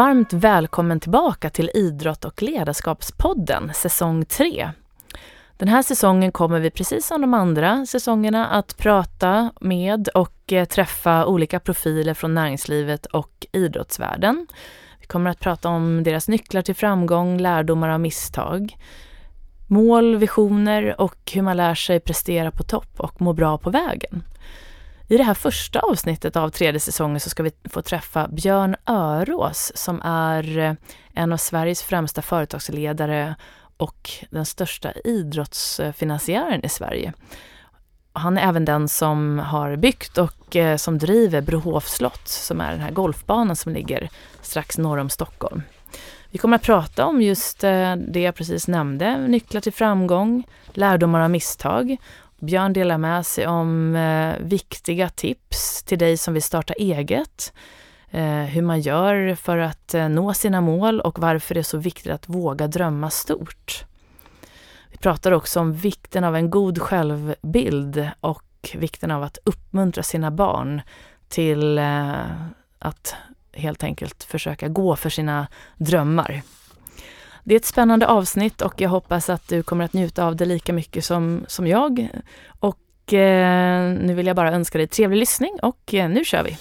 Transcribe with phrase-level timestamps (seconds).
[0.00, 4.70] Varmt välkommen tillbaka till Idrott och ledarskapspodden, säsong 3.
[5.56, 10.64] Den här säsongen kommer vi precis som de andra säsongerna att prata med och eh,
[10.64, 14.46] träffa olika profiler från näringslivet och idrottsvärlden.
[15.00, 18.76] Vi kommer att prata om deras nycklar till framgång, lärdomar av misstag,
[19.66, 24.22] mål, visioner och hur man lär sig prestera på topp och må bra på vägen.
[25.10, 29.72] I det här första avsnittet av tredje säsongen så ska vi få träffa Björn Örås
[29.74, 30.72] som är eh,
[31.14, 33.34] en av Sveriges främsta företagsledare
[33.76, 37.12] och den största idrottsfinansiären i Sverige.
[38.12, 42.70] Han är även den som har byggt och eh, som driver Brohof slott som är
[42.70, 44.08] den här golfbanan som ligger
[44.42, 45.62] strax norr om Stockholm.
[46.30, 51.20] Vi kommer att prata om just eh, det jag precis nämnde, nycklar till framgång, lärdomar
[51.20, 51.96] av misstag
[52.40, 57.52] Björn delar med sig om eh, viktiga tips till dig som vill starta eget.
[58.10, 61.78] Eh, hur man gör för att eh, nå sina mål och varför det är så
[61.78, 63.84] viktigt att våga drömma stort.
[64.90, 70.30] Vi pratar också om vikten av en god självbild och vikten av att uppmuntra sina
[70.30, 70.82] barn
[71.28, 72.14] till eh,
[72.78, 73.14] att
[73.52, 76.42] helt enkelt försöka gå för sina drömmar.
[77.44, 80.44] Det är ett spännande avsnitt och jag hoppas att du kommer att njuta av det
[80.44, 82.08] lika mycket som, som jag.
[82.60, 86.56] Och eh, nu vill jag bara önska dig trevlig lyssning och eh, nu kör vi!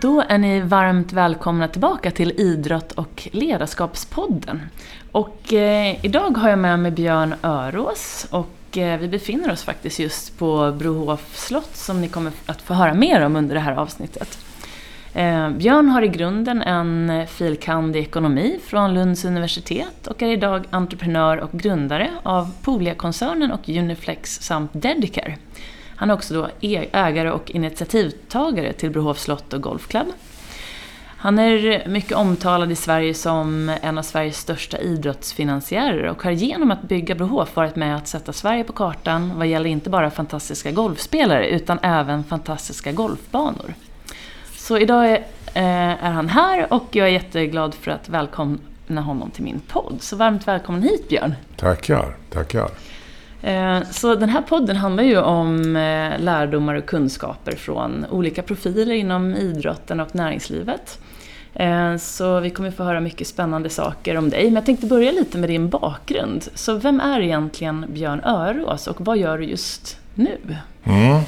[0.00, 4.60] Då är ni varmt välkomna tillbaka till Idrott och ledarskapspodden.
[5.12, 9.98] Och eh, idag har jag med mig Björn Örås och eh, vi befinner oss faktiskt
[9.98, 13.76] just på Brohof slott som ni kommer att få höra mer om under det här
[13.76, 14.38] avsnittet.
[15.14, 20.32] Eh, Björn har i grunden en eh, filkand i ekonomi från Lunds universitet och är
[20.32, 25.36] idag entreprenör och grundare av Polia-koncernen och Uniflex samt Dedicare.
[25.98, 30.06] Han är också då e- ägare och initiativtagare till Brohof slott och golfklubb.
[31.20, 36.70] Han är mycket omtalad i Sverige som en av Sveriges största idrottsfinansiärer och har genom
[36.70, 40.70] att bygga Brohof varit med att sätta Sverige på kartan vad gäller inte bara fantastiska
[40.70, 43.74] golfspelare utan även fantastiska golfbanor.
[44.56, 45.16] Så idag är,
[45.54, 49.96] eh, är han här och jag är jätteglad för att välkomna honom till min podd.
[50.00, 51.34] Så varmt välkommen hit Björn!
[51.56, 52.68] Tackar, tackar!
[53.42, 58.94] Eh, så den här podden handlar ju om eh, lärdomar och kunskaper från olika profiler
[58.94, 60.98] inom idrotten och näringslivet.
[61.54, 64.44] Eh, så vi kommer få höra mycket spännande saker om dig.
[64.44, 66.48] Men jag tänkte börja lite med din bakgrund.
[66.54, 70.38] Så vem är egentligen Björn Örås och vad gör du just nu?
[70.84, 71.22] Mm.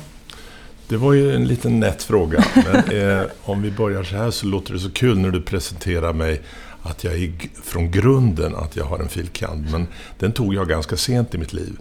[0.89, 2.45] Det var ju en liten nätt fråga.
[2.55, 6.13] Men eh, om vi börjar så här så låter det så kul när du presenterar
[6.13, 6.43] mig
[6.83, 7.33] att jag är
[7.63, 9.71] från grunden att jag har en filkand.
[9.71, 9.87] Men
[10.19, 11.77] den tog jag ganska sent i mitt liv.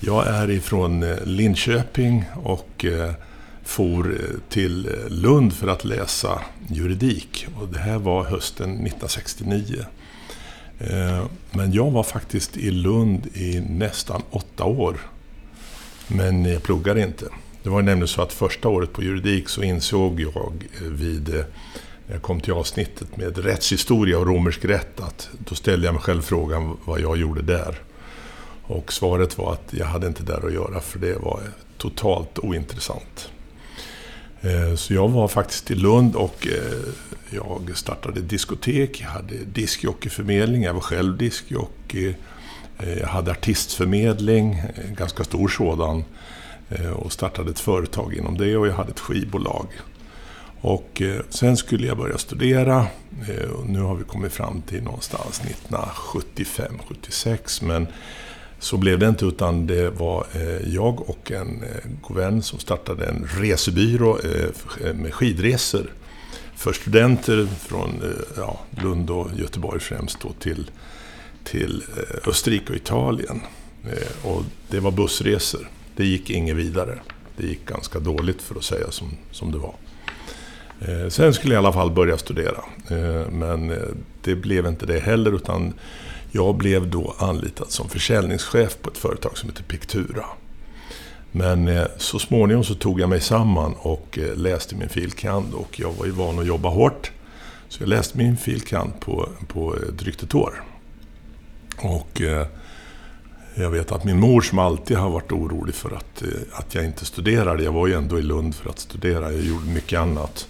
[0.00, 3.12] Jag är ifrån eh, Linköping och eh,
[3.64, 7.46] for eh, till Lund för att läsa juridik.
[7.60, 9.84] Och det här var hösten 1969.
[11.50, 14.96] Men jag var faktiskt i Lund i nästan åtta år.
[16.08, 17.26] Men jag pluggade inte.
[17.62, 21.44] Det var nämligen så att första året på juridik så insåg jag vid
[22.06, 26.02] när jag kom till avsnittet med rättshistoria och romersk rätt, att då ställde jag mig
[26.02, 27.78] själv frågan vad jag gjorde där.
[28.62, 31.40] Och svaret var att jag hade inte där att göra, för det var
[31.78, 33.30] totalt ointressant.
[34.40, 36.92] Eh, så jag var faktiskt i Lund och eh,
[37.30, 42.14] jag startade diskotek, jag hade diskjockeyförmedling, jag var själv diskjockey.
[42.78, 46.04] Eh, jag hade artistförmedling, en ganska stor sådan.
[46.96, 49.66] Och startade ett företag inom det och jag hade ett skivbolag.
[50.60, 52.86] Och eh, sen skulle jag börja studera.
[53.28, 57.64] Eh, nu har vi kommit fram till någonstans 1975-76.
[57.64, 57.86] Men
[58.58, 61.64] så blev det inte utan det var eh, jag och en
[62.02, 64.18] god vän som startade en resebyrå
[64.94, 65.92] med skidresor.
[66.54, 68.02] För studenter från
[68.36, 70.70] ja, Lund och Göteborg främst då till,
[71.44, 71.84] till
[72.26, 73.40] Österrike och Italien.
[74.22, 75.68] Och det var bussresor.
[75.96, 76.98] Det gick inget vidare.
[77.36, 79.74] Det gick ganska dåligt för att säga som, som det var.
[80.80, 82.64] Eh, sen skulle jag i alla fall börja studera.
[82.90, 83.76] Eh, men eh,
[84.22, 85.72] det blev inte det heller utan
[86.32, 90.24] jag blev då anlitad som försäljningschef på ett företag som heter Pictura.
[91.32, 96.06] Men så småningom så tog jag mig samman och läste min filkand och jag var
[96.06, 97.10] ju van att jobba hårt.
[97.68, 100.62] Så jag läste min filkand på, på drygt ett år.
[101.78, 102.22] Och
[103.58, 106.22] jag vet att min mor som alltid har varit orolig för att,
[106.52, 107.62] att jag inte studerade.
[107.62, 109.32] Jag var ju ändå i Lund för att studera.
[109.32, 110.48] Jag gjorde mycket annat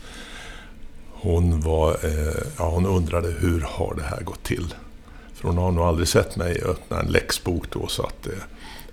[1.26, 4.75] hon, var, eh, ja, hon undrade hur har det här gått till?
[5.35, 7.87] För hon har nog aldrig sett mig öppna en läxbok då.
[7.87, 8.32] Så att, eh,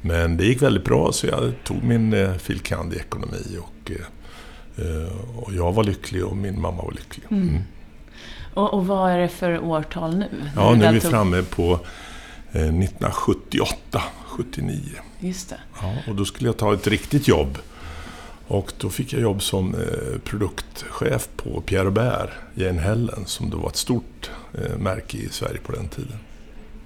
[0.01, 5.37] men det gick väldigt bra så jag tog min eh, filkand i ekonomi och, eh,
[5.37, 7.25] och jag var lycklig och min mamma var lycklig.
[7.31, 7.59] Mm.
[8.53, 10.29] Och, och, vad är det för årtal nu?
[10.55, 11.79] Ja, nu är vi framme på
[12.59, 14.79] 1978, 79.
[15.19, 15.59] Just det.
[15.81, 17.57] Ja, och då skulle jag ta ett riktigt jobb.
[18.47, 23.57] Och då fick jag jobb som eh, produktchef på Pierre Robert, Jane Hellen, som då
[23.57, 26.17] var ett stort eh, märke i Sverige på den tiden.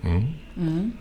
[0.04, 0.24] Mm.
[0.58, 0.92] Mm.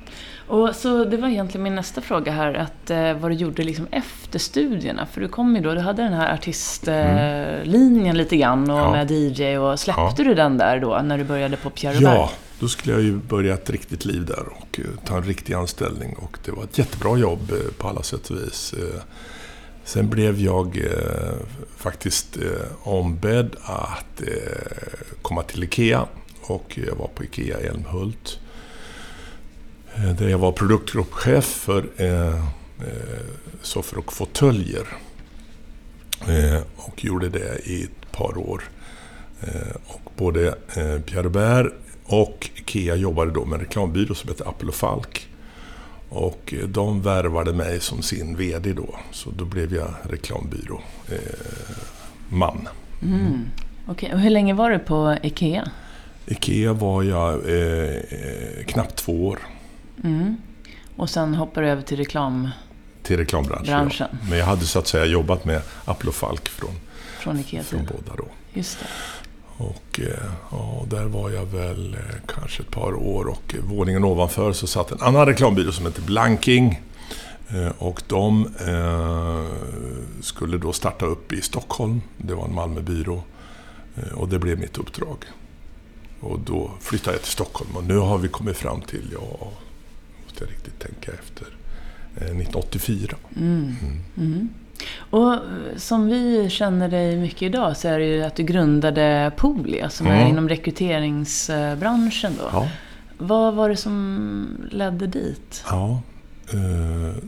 [0.48, 3.86] Och så det var egentligen min nästa fråga här, att, eh, vad du gjorde liksom
[3.90, 5.06] efter studierna.
[5.06, 8.16] För du kom ju då, du hade den här artistlinjen mm.
[8.16, 8.90] lite grann och ja.
[8.90, 10.24] med DJ och släppte ja.
[10.24, 12.14] du den där då när du började på Pierre Robert?
[12.14, 12.30] Ja,
[12.60, 16.16] då skulle jag ju börja ett riktigt liv där och eh, ta en riktig anställning.
[16.16, 18.72] Och det var ett jättebra jobb eh, på alla sätt och vis.
[18.72, 19.00] Eh,
[19.84, 20.84] sen blev jag
[21.76, 22.36] faktiskt
[22.82, 24.22] ombedd att
[25.22, 26.06] komma till IKEA.
[26.42, 28.38] Och jag var på IKEA i Älmhult.
[30.18, 31.86] Där jag var produktgruppchef för
[33.62, 34.86] soffor och fåtöljer.
[36.76, 38.64] Och gjorde det i ett par år.
[39.86, 40.54] Och både
[41.06, 41.72] Pierre Robert
[42.06, 45.28] och IKEA jobbade då med en reklambyrå som heter Apple och Falk.
[46.08, 48.94] Och eh, de värvade mig som sin VD då.
[49.12, 50.82] Så då blev jag reklambyråman.
[52.32, 53.44] Eh, mm.
[53.88, 54.12] Okay.
[54.12, 55.70] och hur länge var du på IKEA?
[56.26, 59.38] IKEA var jag eh, knappt två år.
[60.04, 60.36] Mm.
[60.96, 62.48] Och sen hoppade du över till reklam...
[63.02, 64.08] Till reklambranschen, branschen.
[64.12, 64.18] Ja.
[64.28, 66.70] Men jag hade så att säga jobbat med Apple och Falk från,
[67.18, 68.24] från, Ikea från båda då.
[68.52, 68.86] Just det.
[69.56, 74.52] Och eh, ja, där var jag väl eh, kanske ett par år och våningen ovanför
[74.52, 76.80] så satt en annan reklambyrå som hette Blanking.
[77.48, 78.48] Eh, och de
[80.20, 82.00] skulle då starta upp i Stockholm.
[82.16, 83.22] Det var en Malmöbyrå.
[84.14, 85.16] Och det blev mitt uppdrag.
[86.20, 89.52] Och då flyttade jag till Stockholm och nu har vi kommit fram till, ja,
[90.24, 91.46] måste jag riktigt tänka efter,
[92.14, 93.16] 1984.
[93.36, 93.74] Mm.
[94.16, 94.48] Mm.
[95.10, 95.36] Och
[95.76, 100.06] som vi känner dig mycket idag så är det ju att du grundade Polia som
[100.06, 100.18] mm.
[100.18, 102.48] är inom rekryteringsbranschen då.
[102.52, 102.68] Ja.
[103.18, 105.64] Vad var det som ledde dit?
[105.70, 106.02] Ja,
[106.52, 107.22] eh,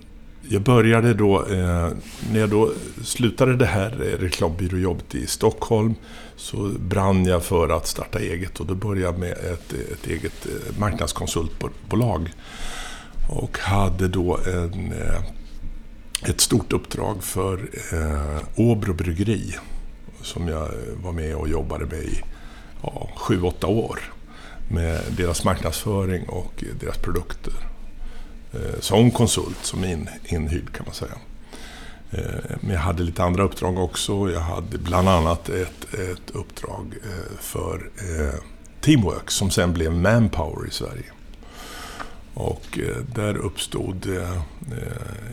[0.51, 1.89] jag började då, eh,
[2.33, 2.73] när jag då
[3.05, 3.91] slutade det här
[4.21, 5.95] reklambyråjobbet i Stockholm
[6.37, 10.47] så brann jag för att starta eget och då började jag med ett, ett eget
[10.47, 12.33] eh, marknadskonsultbolag.
[13.29, 15.23] Och hade då en eh,
[16.27, 19.57] ett stort uppdrag för eh, Åbro bryggeri
[20.23, 20.69] som jag
[21.03, 22.23] var med och jobbade med i
[22.83, 24.01] ja, sju, åtta år
[24.69, 27.53] med deras marknadsföring och deras produkter.
[28.53, 31.15] Eh, som konsult, som in, inhyrd kan man säga.
[32.11, 34.31] Eh, men jag hade lite andra uppdrag också.
[34.31, 38.41] Jag hade bland annat ett, ett uppdrag eh, för eh,
[38.81, 41.05] Teamwork som sen blev Manpower i Sverige.
[42.39, 44.43] Och eh, där uppstod eh,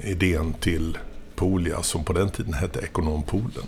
[0.03, 0.97] idén till
[1.35, 3.67] Polia som på den tiden hette Ekonompoolen.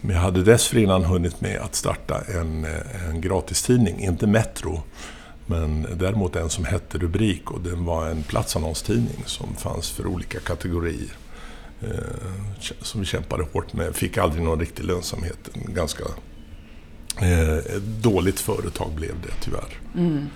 [0.00, 4.82] Men jag hade dessförinnan hunnit med att starta en, eh, en gratistidning, inte Metro,
[5.46, 10.40] men däremot en som hette Rubrik och den var en platsannonstidning som fanns för olika
[10.40, 11.12] kategorier.
[11.82, 15.50] Eh, som vi kämpade hårt med, fick aldrig någon riktig lönsamhet.
[15.52, 16.04] En ganska
[17.20, 19.78] eh, dåligt företag blev det tyvärr.
[19.96, 20.26] Mm.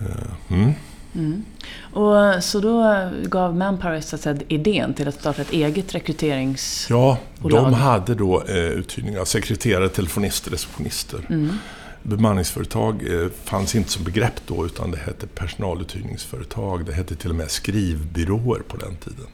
[0.00, 0.72] Eh, mm.
[1.14, 1.44] Mm.
[1.92, 7.16] Och, så då gav Manpower så att säga, idén till att starta ett eget rekryteringsbolag?
[7.40, 11.26] Ja, de hade då eh, uthyrning av sekreterare, telefonister, receptionister.
[11.28, 11.58] Mm.
[12.02, 16.86] Bemanningsföretag eh, fanns inte som begrepp då utan det hette personaluthyrningsföretag.
[16.86, 19.26] Det hette till och med skrivbyråer på den tiden.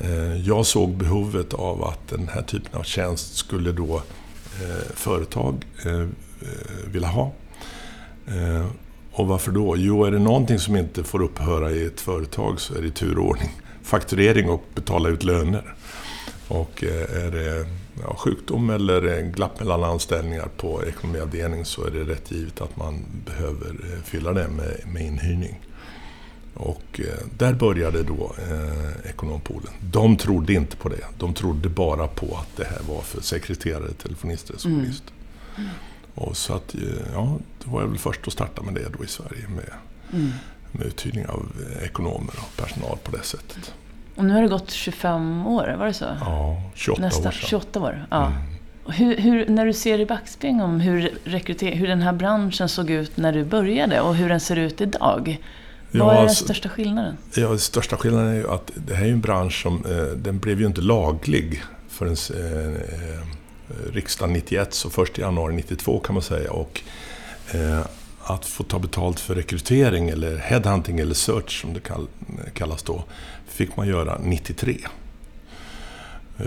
[0.00, 3.96] Eh, jag såg behovet av att den här typen av tjänst skulle då
[4.62, 6.08] eh, företag eh,
[6.86, 7.32] vilja ha.
[9.16, 9.76] Och varför då?
[9.76, 13.50] Jo, är det någonting som inte får upphöra i ett företag så är det turordning.
[13.82, 15.74] Fakturering och betala ut löner.
[16.48, 17.66] Och eh, är det
[18.02, 22.76] ja, sjukdom eller eh, glapp mellan anställningar på ekonomiavdelning så är det rätt givet att
[22.76, 25.60] man behöver eh, fylla det med, med inhyrning.
[26.54, 27.00] Och
[27.38, 29.72] där började då eh, Ekonompoolen.
[29.80, 31.04] De trodde inte på det.
[31.18, 35.04] De trodde bara på att det här var för sekreterare, telefonister, receptionist.
[35.56, 35.68] Mm.
[35.68, 35.76] Mm.
[36.14, 36.74] Och så att,
[37.14, 39.70] ja, då var jag väl först att starta med det då i Sverige med,
[40.12, 40.32] mm.
[40.72, 41.46] med uthyrning av
[41.82, 43.74] ekonomer och personal på det sättet.
[44.14, 46.04] Och nu har det gått 25 år, var det så?
[46.20, 47.48] Ja, 28 Nästa, år sedan.
[47.48, 48.26] 28 år, ja.
[48.26, 48.38] Mm.
[48.86, 51.10] Hur, hur, när du ser i backspegeln om hur,
[51.74, 55.40] hur den här branschen såg ut när du började och hur den ser ut idag.
[55.90, 57.16] Ja, Vad är den alltså, största skillnaden?
[57.34, 60.38] Ja, den största skillnaden är ju att det här är en bransch som, eh, den
[60.38, 63.26] blev ju inte laglig förrän eh,
[63.92, 66.52] riksdagen 91, så först i januari 92 kan man säga.
[66.52, 66.80] Och
[67.52, 67.80] eh,
[68.22, 72.06] att få ta betalt för rekrytering, eller headhunting eller search som det kall,
[72.54, 73.04] kallas då,
[73.46, 74.78] fick man göra 93.
[76.38, 76.46] Eh,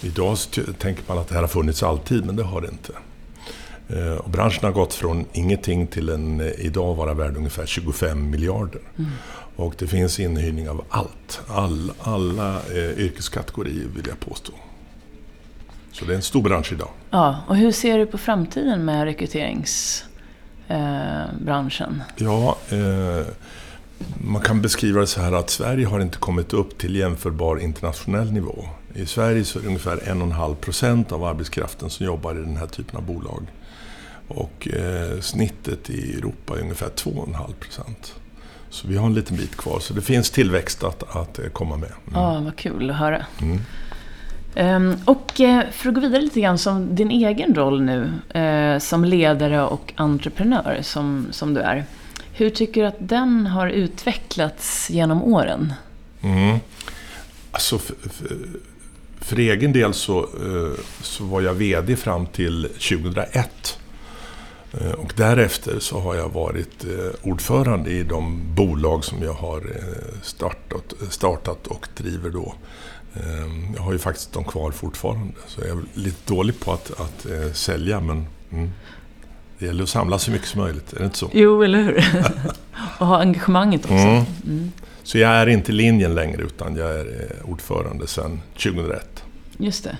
[0.00, 0.38] idag
[0.78, 2.92] tänker man att det här har funnits alltid, men det har det inte.
[3.88, 8.30] Eh, och branschen har gått från ingenting till en eh, idag vara värd ungefär 25
[8.30, 8.80] miljarder.
[8.98, 9.10] Mm.
[9.56, 11.40] Och det finns inhyrning av allt.
[11.48, 14.52] All, alla eh, yrkeskategorier vill jag påstå.
[15.94, 16.88] Så det är en stor bransch idag.
[17.10, 22.02] Ja, och hur ser du på framtiden med rekryteringsbranschen?
[22.16, 23.22] Eh, ja, eh,
[24.24, 28.32] man kan beskriva det så här att Sverige har inte kommit upp till jämförbar internationell
[28.32, 28.68] nivå.
[28.94, 32.66] I Sverige så är det ungefär 1,5 procent av arbetskraften som jobbar i den här
[32.66, 33.46] typen av bolag.
[34.28, 38.14] Och eh, snittet i Europa är ungefär 2,5 procent.
[38.70, 41.76] Så vi har en liten bit kvar, så det finns tillväxt att, att eh, komma
[41.76, 41.92] med.
[42.06, 42.20] Mm.
[42.20, 43.26] Ja, vad kul att höra.
[43.42, 43.60] Mm.
[44.54, 48.78] Ehm, och eh, för att gå vidare lite grann som din egen roll nu eh,
[48.78, 51.84] som ledare och entreprenör som, som du är.
[52.32, 55.72] Hur tycker du att den har utvecklats genom åren?
[56.22, 56.58] Mm.
[57.50, 58.36] Alltså, för, för,
[59.20, 63.78] för, egen del så, eh, så var jag VD fram till 2001.
[64.98, 66.84] Och därefter så har jag varit
[67.22, 69.62] ordförande i de bolag som jag har
[70.22, 72.54] startat, startat och driver då.
[73.76, 75.34] Jag har ju faktiskt dem kvar fortfarande.
[75.46, 78.70] Så jag är lite dålig på att, att sälja men mm,
[79.58, 81.30] det gäller att samla så mycket som möjligt, är det inte så?
[81.32, 82.04] Jo, eller hur?
[82.98, 83.94] och ha engagemanget också.
[83.94, 84.24] Mm.
[84.46, 84.72] Mm.
[85.02, 89.24] Så jag är inte linjen längre utan jag är ordförande sedan 2001.
[89.56, 89.96] Just det.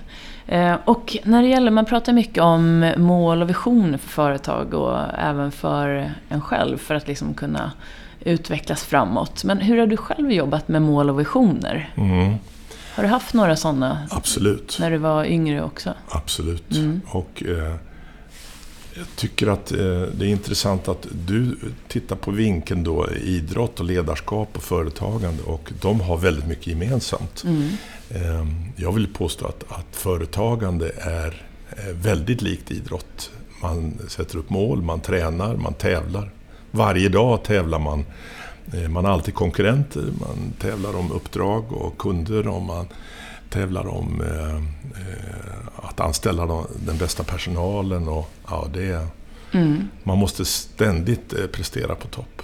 [0.47, 4.99] Eh, och när det gäller, man pratar mycket om mål och visioner för företag och
[5.17, 7.71] även för en själv för att liksom kunna
[8.19, 9.43] utvecklas framåt.
[9.43, 11.89] Men hur har du själv jobbat med mål och visioner?
[12.95, 14.07] Har du haft några sådana?
[14.11, 14.77] Absolut.
[14.79, 15.93] När du var yngre också?
[16.09, 16.71] Absolut.
[16.71, 17.01] Mm.
[17.07, 17.75] Och eh,
[18.93, 19.77] jag tycker att eh,
[20.17, 25.71] det är intressant att du tittar på vinkeln då idrott och ledarskap och företagande och
[25.81, 27.43] de har väldigt mycket gemensamt.
[27.43, 27.69] Mm.
[28.09, 31.45] Ehm, jag vill påstå att, att företagande är
[31.91, 33.31] väldigt likt idrott.
[33.61, 36.31] Man sätter upp mål, man tränar, man tävlar.
[36.71, 38.05] Varje dag tävlar man.
[38.73, 42.87] Eh, man har alltid konkurrenter, man tävlar om uppdrag och kunder och man
[43.49, 44.55] tävlar om eh,
[45.01, 46.45] eh, att anställa
[46.85, 48.07] den bästa personalen.
[48.07, 49.07] Och, ja, det,
[49.51, 49.87] mm.
[50.03, 52.41] Man måste ständigt prestera på topp.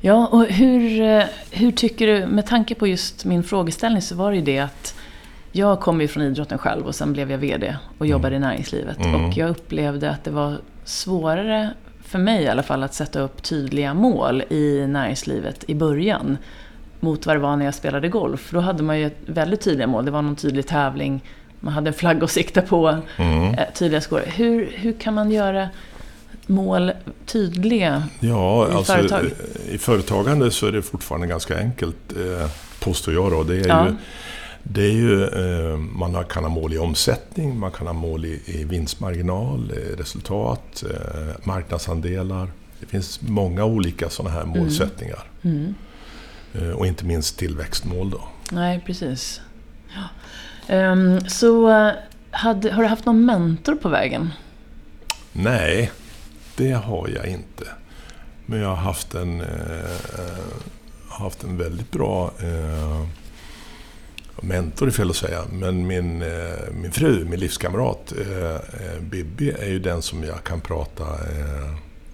[0.00, 4.36] Ja, och hur, hur tycker du, med tanke på just min frågeställning så var det
[4.36, 4.94] ju det att
[5.52, 8.48] jag kom ju från idrotten själv och sen blev jag VD och jobbade mm.
[8.48, 8.98] i näringslivet.
[8.98, 9.24] Mm.
[9.24, 11.70] Och jag upplevde att det var svårare,
[12.12, 16.38] för mig i alla fall, att sätta upp tydliga mål i näringslivet i början.
[17.00, 18.50] Mot vad det var när jag spelade golf.
[18.50, 20.04] Då hade man ju väldigt tydliga mål.
[20.04, 21.24] Det var någon tydlig tävling,
[21.60, 23.54] man hade en flagga att sikta på, mm.
[23.54, 24.22] Eh, tydliga skor.
[24.26, 25.68] Hur, hur kan man göra
[26.46, 26.92] mål
[27.26, 29.30] tydliga ja, i alltså, företag?
[29.70, 32.50] I företagande så är det fortfarande ganska enkelt, eh,
[32.80, 33.30] påstår jag.
[33.30, 33.42] Då.
[33.42, 33.86] Det är ja.
[33.86, 33.94] ju,
[34.62, 38.64] det är ju, eh, man kan ha mål i omsättning, man kan ha mål i,
[38.64, 42.52] vinstmarginal, resultat, eh, marknadsandelar.
[42.80, 44.58] Det finns många olika sådana här mm.
[44.58, 45.24] målsättningar.
[45.42, 45.74] Mm.
[46.54, 46.76] Mm.
[46.76, 48.20] Och inte minst tillväxtmål då.
[48.50, 49.40] Nej, precis.
[50.68, 50.92] Ja.
[50.92, 51.68] Um, så
[52.30, 54.30] hade, har du haft någon mentor på vägen?
[55.32, 55.90] Nej,
[56.56, 57.64] det har jag inte.
[58.46, 59.42] Men jag har haft en,
[61.08, 62.32] haft en väldigt bra
[64.42, 65.42] mentor, är fel att säga.
[65.52, 66.28] Men min, eh,
[66.72, 71.04] min fru, min livskamrat eh, eh Bibi, är ju den som jag kan prata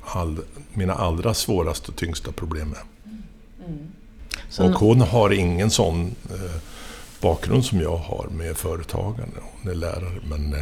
[0.03, 0.39] all,
[0.73, 2.81] mina allra svåraste och tyngsta problem med.
[3.67, 4.73] Mm.
[4.73, 6.15] Och hon har ingen sån
[7.21, 9.37] bakgrund som jag har med företagande.
[9.41, 10.55] Hon är lärare, men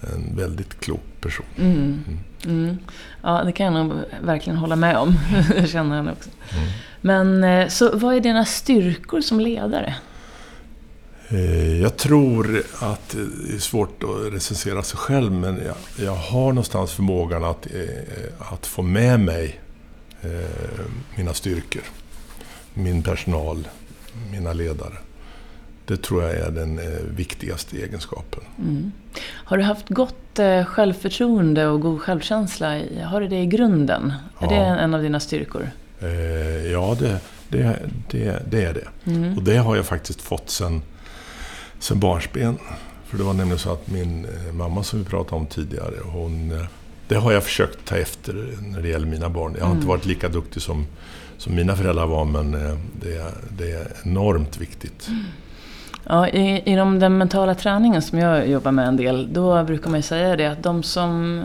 [0.00, 1.46] en väldigt klok person.
[1.58, 2.04] Mm.
[2.06, 2.18] Mm.
[2.44, 2.78] Mm.
[3.22, 5.14] Ja, det kan jag nog verkligen hålla med om.
[5.56, 6.30] jag känner henne också.
[6.56, 6.68] Mm.
[7.00, 9.94] Men så vad är dina styrkor som ledare?
[11.32, 16.48] Eh, jag tror att det är svårt att recensera sig själv, men jag, jag har
[16.48, 19.60] någonstans förmågan att, eh, att få med mig
[21.16, 21.82] mina styrkor.
[22.74, 23.68] Min personal,
[24.30, 24.94] mina ledare.
[25.86, 26.84] Det tror jag är den eh,
[27.16, 28.40] viktigaste egenskapen.
[28.58, 28.92] Mm.
[29.22, 32.80] Har du haft gott eh, självförtroende och god självkänsla?
[33.04, 34.12] Har du det i grunden?
[34.38, 34.46] Ja.
[34.46, 35.70] Är det en av dina styrkor?
[36.00, 37.78] Eh, ja, det, det,
[38.10, 39.10] det, det, är det.
[39.10, 39.36] Mm.
[39.36, 40.82] Och det har jag faktiskt fått sen,
[41.82, 42.58] sen barnsben.
[43.06, 46.66] För det var nämligen så att min mamma som vi pratade om tidigare, hon,
[47.08, 49.54] det har jag försökt ta efter när det gäller mina barn.
[49.54, 49.76] Jag har mm.
[49.78, 50.86] inte varit lika duktig som,
[51.38, 52.52] som mina föräldrar var, men
[53.00, 55.08] det, det är enormt viktigt.
[55.08, 55.24] Mm.
[56.04, 59.98] Ja, i, inom den mentala träningen som jag jobbar med en del, då brukar man
[59.98, 61.44] ju säga det att de som eh,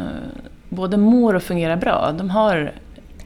[0.70, 2.74] både mår och fungerar bra, de har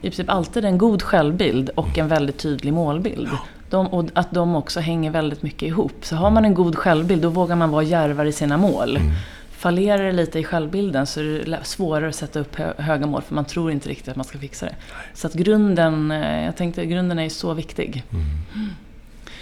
[0.00, 3.28] princip alltid en god självbild och en väldigt tydlig målbild.
[3.72, 5.92] De, och att de också hänger väldigt mycket ihop.
[6.02, 8.96] Så har man en god självbild, då vågar man vara djärvare i sina mål.
[8.96, 9.12] Mm.
[9.50, 13.34] Fallerar det lite i självbilden så är det svårare att sätta upp höga mål för
[13.34, 14.74] man tror inte riktigt att man ska fixa det.
[15.14, 18.02] Så att grunden, eh, jag tänkte grunden är så viktig.
[18.10, 18.24] Mm.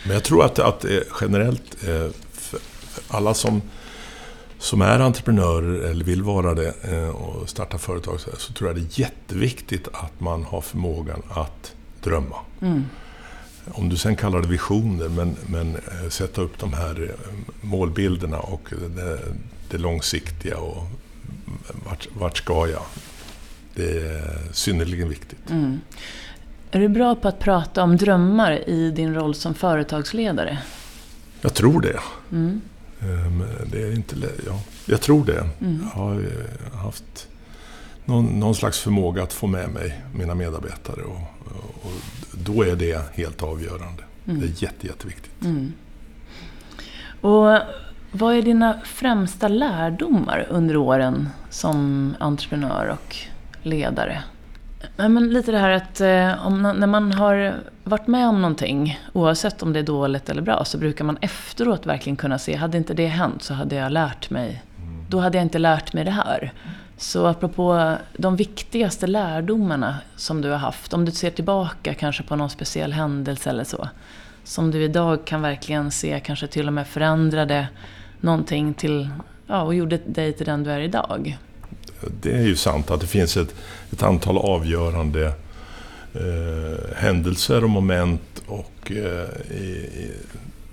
[0.05, 0.85] Men jag tror att, att
[1.21, 2.61] generellt, eh, för
[3.09, 3.63] alla som,
[4.59, 8.83] som är entreprenörer eller vill vara det eh, och starta företag så tror jag det
[8.83, 11.73] är jätteviktigt att man har förmågan att
[12.03, 12.37] drömma.
[12.61, 12.85] Mm.
[13.69, 15.77] Om du sen kallar det visioner, men, men
[16.09, 17.15] sätta upp de här
[17.61, 19.19] målbilderna och det,
[19.71, 20.87] det långsiktiga och
[21.85, 22.83] vart, vart ska jag?
[23.75, 25.51] Det är synnerligen viktigt.
[25.51, 25.81] Mm.
[26.71, 30.59] Är du bra på att prata om drömmar i din roll som företagsledare?
[31.41, 32.01] Jag tror det.
[32.33, 32.61] Mm.
[33.01, 35.49] Ehm, det är inte, ja, jag tror det.
[35.61, 35.83] Mm.
[35.83, 37.29] Jag har eh, haft
[38.05, 41.21] någon, någon, slags förmåga att få med mig mina medarbetare och,
[41.83, 41.93] och
[42.33, 44.03] då är det helt avgörande.
[44.27, 44.41] Mm.
[44.41, 45.45] Det är jätte, jätteviktigt.
[45.45, 45.73] Mm.
[47.21, 47.59] Och
[48.13, 53.17] vad är dina främsta lärdomar under åren som entreprenör och
[53.63, 54.23] ledare?
[54.97, 59.63] men lite det här att eh, om, när man har varit med om någonting, oavsett
[59.63, 62.95] om det är dåligt eller bra, så brukar man efteråt verkligen kunna se, hade inte
[62.95, 64.63] det hänt så hade jag lärt mig,
[65.09, 66.53] då hade jag inte lärt mig det här.
[67.01, 72.37] Så apropå de viktigaste lärdomarna som du har haft, om du ser tillbaka kanske på
[72.37, 73.89] någon speciell händelse eller så,
[74.45, 77.69] som du idag kan verkligen se kanske till och med förändrade
[78.21, 79.09] någonting till,
[79.47, 81.39] ja, och gjorde dig till den du är idag.
[82.23, 83.55] Det är ju sant att det finns ett,
[83.93, 85.27] ett antal avgörande
[86.15, 90.11] eh, händelser och moment och, eh, i,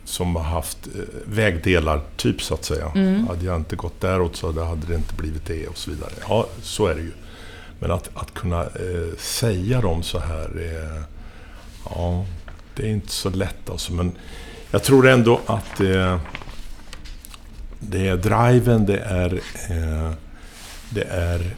[0.08, 2.92] som har haft eh, vägdelar, typ så att säga.
[2.96, 3.28] Mm.
[3.28, 6.12] Hade jag inte gått däråt så hade det inte blivit det och så vidare.
[6.30, 7.12] Ja, så är det ju.
[7.80, 11.04] Men att, att kunna eh, säga dem så här, är,
[11.90, 12.26] ja,
[12.76, 13.94] det är inte så lätt alltså.
[13.94, 14.12] Men
[14.72, 16.20] jag tror ändå att eh,
[17.80, 19.34] det är driven, det är...
[19.70, 20.12] Eh,
[20.90, 21.56] det är...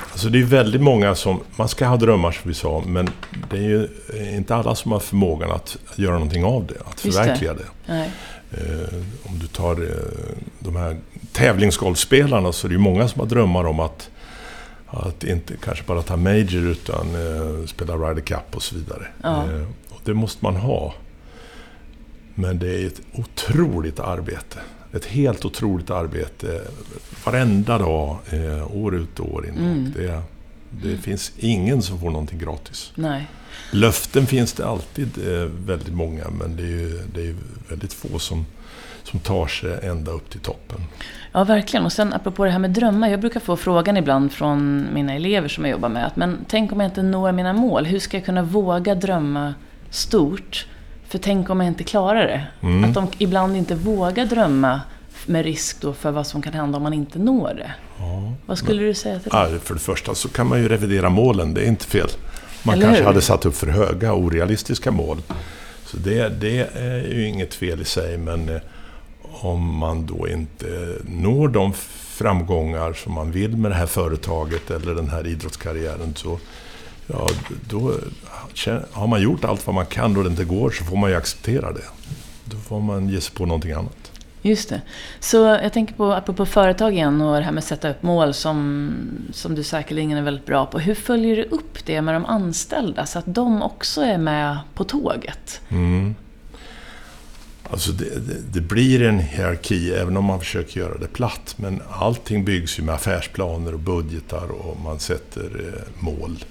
[0.00, 1.40] Alltså det är väldigt många som...
[1.56, 3.10] Man ska ha drömmar som vi sa, men
[3.50, 3.88] det är ju
[4.36, 7.66] inte alla som har förmågan att göra någonting av det, att förverkliga det.
[7.86, 8.10] det.
[8.50, 10.96] Eh, om du tar eh, de här
[11.32, 14.10] tävlingsgolfspelarna så är det ju många som har drömmar om att,
[14.86, 19.06] att inte kanske bara ta major utan eh, spela Ryder Cup och så vidare.
[19.22, 19.42] Ja.
[19.42, 20.94] Eh, och det måste man ha.
[22.34, 24.58] Men det är ett otroligt arbete
[24.92, 26.60] ett helt otroligt arbete
[27.24, 29.58] varenda dag, eh, år ut och år in.
[29.58, 29.92] Mm.
[29.96, 30.22] Det,
[30.70, 31.02] det mm.
[31.02, 32.92] finns ingen som får någonting gratis.
[32.94, 33.26] Nej.
[33.70, 37.34] Löften finns det alltid eh, väldigt många, men det är ju det är
[37.68, 38.46] väldigt få som,
[39.02, 40.80] som tar sig ända upp till toppen.
[41.32, 41.84] Ja, verkligen.
[41.84, 43.08] Och sen apropå det här med drömmar.
[43.08, 46.06] Jag brukar få frågan ibland från mina elever som jag jobbar med.
[46.06, 47.86] Att, men tänk om jag inte når mina mål.
[47.86, 49.54] Hur ska jag kunna våga drömma
[49.90, 50.66] stort?
[51.08, 52.46] För tänk om jag inte klarar det.
[52.60, 52.84] Mm.
[52.84, 54.80] Att de ibland inte vågar drömma
[55.26, 57.72] med risk då för vad som kan hända om man inte når det.
[57.98, 59.60] Ja, vad skulle men, du säga till det?
[59.60, 62.08] För det första så kan man ju revidera målen, det är inte fel.
[62.62, 63.06] Man Eller kanske hur?
[63.06, 65.18] hade satt upp för höga, orealistiska mål.
[65.84, 68.60] Så det, det är ju inget fel i sig, men eh,
[69.22, 71.72] om man då inte når de
[72.18, 76.38] framgångar som man vill med det här företaget eller den här idrottskarriären så
[77.08, 77.28] ja,
[77.68, 77.94] då
[78.92, 81.16] har man gjort allt vad man kan och det inte går så får man ju
[81.16, 81.84] acceptera det.
[82.44, 84.12] Då får man ge sig på någonting annat.
[84.42, 84.80] Just det.
[85.20, 88.34] Så jag tänker på, apropå företag igen och det här med att sätta upp mål
[88.34, 88.90] som,
[89.32, 90.78] som du säkerligen är väldigt bra på.
[90.78, 94.84] Hur följer du upp det med de anställda så att de också är med på
[94.84, 95.60] tåget?
[95.68, 96.14] Mm.
[97.70, 101.54] Alltså det, det, det, blir en hierarki även om man försöker göra det platt.
[101.56, 106.44] Men allting byggs ju med affärsplaner och budgetar och man sätter eh, mål.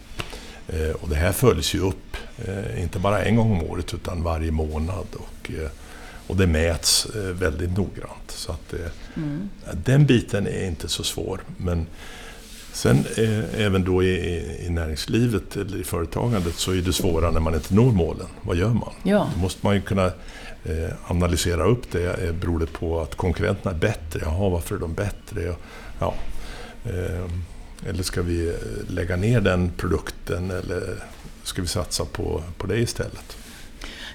[0.67, 4.23] Eh, och det här följs ju upp, eh, inte bara en gång om året utan
[4.23, 5.07] varje månad.
[5.13, 5.69] Och, eh,
[6.27, 8.27] och det mäts väldigt noggrant.
[8.27, 8.73] Så att,
[9.15, 9.49] mm.
[9.85, 11.39] Den biten är inte så svår.
[11.57, 11.87] Men
[12.73, 13.05] sen
[13.57, 14.17] även då i,
[14.65, 18.27] i, näringslivet eller i företagandet så är det svårare när man inte når målen.
[18.41, 18.93] Vad gör man?
[19.03, 19.29] Ja.
[19.35, 20.11] Då måste man ju kunna
[21.07, 22.39] analysera upp det.
[22.41, 24.19] Beror det på att konkurrenterna är bättre?
[24.23, 25.55] Jaha, varför är de bättre?
[25.99, 26.13] Ja,
[27.89, 28.55] eller ska vi
[28.87, 31.03] lägga ner den produkten eller
[31.43, 33.37] ska vi satsa på, på det istället?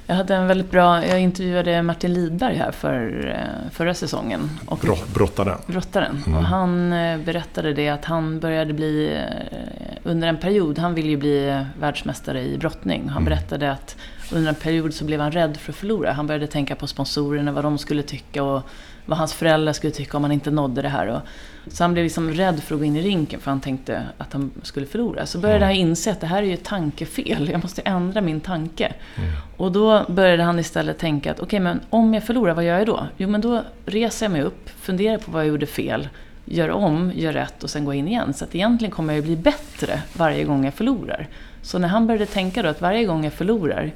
[0.07, 4.51] Jag hade en väldigt bra, jag intervjuade Martin Lidberg här för, eh, förra säsongen.
[4.67, 4.79] Och,
[5.15, 5.59] brottaren.
[5.67, 6.23] brottaren.
[6.27, 6.39] Mm.
[6.39, 11.09] Och han eh, berättade det att han började bli eh, under en period, han ville
[11.09, 13.01] ju bli världsmästare i brottning.
[13.09, 13.25] Han Mm.
[13.25, 13.97] berättade att
[14.33, 16.13] under en period så blev han rädd för att förlora.
[16.13, 18.63] Han började tänka på sponsorerna, vad de skulle tycka och
[19.07, 21.21] vad hans föräldrar skulle tycka om han inte nådde det här.
[21.67, 24.33] Så han blev liksom rädd för att gå in i rinken för han tänkte att
[24.33, 25.27] han skulle förlora.
[25.27, 25.69] Så började Mm.
[25.69, 28.93] han inse att det här är ju ett tankefel, jag måste ändra min tanke.
[29.19, 29.31] Mm.
[29.57, 32.87] Och då började han istället tänka att okej, men om jag förlorar, vad gör jag
[32.87, 33.07] då?
[33.17, 36.09] Jo, men då reser jag mig upp, funderar på vad jag gjorde fel,
[36.45, 38.35] gör om, gör rätt och sen går in igen.
[38.35, 41.29] Så att egentligen kommer jag ju bli bättre varje gång jag förlorar.
[41.63, 43.93] Så när han började tänka då att varje gång jag förlorar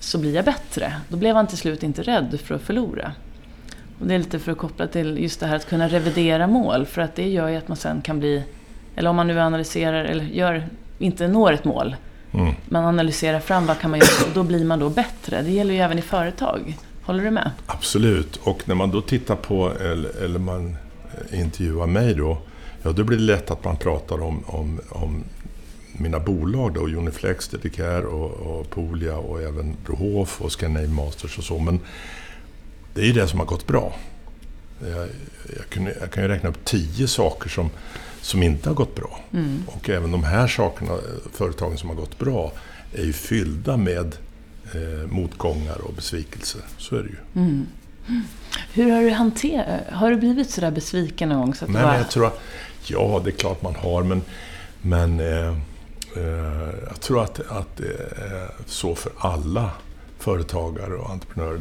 [0.00, 0.92] så blir jag bättre.
[1.08, 3.12] Då blev han till slut inte rädd för att förlora.
[4.00, 6.86] Och det är lite för att koppla till just det här att kunna revidera mål.
[6.86, 8.42] För att det gör ju att man sen kan bli,
[8.96, 10.66] eller om man nu analyserar eller gör,
[10.98, 11.96] inte når ett mål,
[12.32, 12.54] Mm.
[12.68, 15.42] man analyserar fram vad kan man göra och då blir man då bättre.
[15.42, 16.76] Det gäller ju även i företag.
[17.02, 17.50] Håller du med?
[17.66, 18.36] Absolut.
[18.36, 20.76] Och när man då tittar på, eller, eller man
[21.32, 22.38] intervjuar mig då,
[22.82, 25.24] ja då blir det lätt att man pratar om, om, om
[25.92, 31.44] mina bolag då, Uniflex, Dedicare och, och Polia och även Brohof och Scandinavian Masters och
[31.44, 31.58] så.
[31.58, 31.80] Men
[32.94, 33.96] det är ju det som har gått bra.
[34.80, 35.08] Jag,
[35.56, 37.70] jag, kunde, jag kan ju räkna upp tio saker som,
[38.20, 39.20] som inte har gått bra.
[39.32, 39.62] Mm.
[39.66, 40.98] Och även de här sakerna,
[41.32, 42.52] företagen som har gått bra,
[42.94, 44.16] är ju fyllda med
[44.74, 46.60] eh, motgångar och besvikelser.
[46.78, 47.42] Så är det ju.
[47.42, 47.66] Mm.
[48.72, 51.54] Hur har du hanterat, har du blivit sådär besviken någon gång?
[51.54, 52.40] Så att Nej, du men bara, jag tror att,
[52.86, 54.22] ja, det är klart man har, men,
[54.82, 55.48] men eh,
[56.16, 59.70] eh, jag tror att, att är så för alla
[60.18, 61.60] företagare och entreprenörer.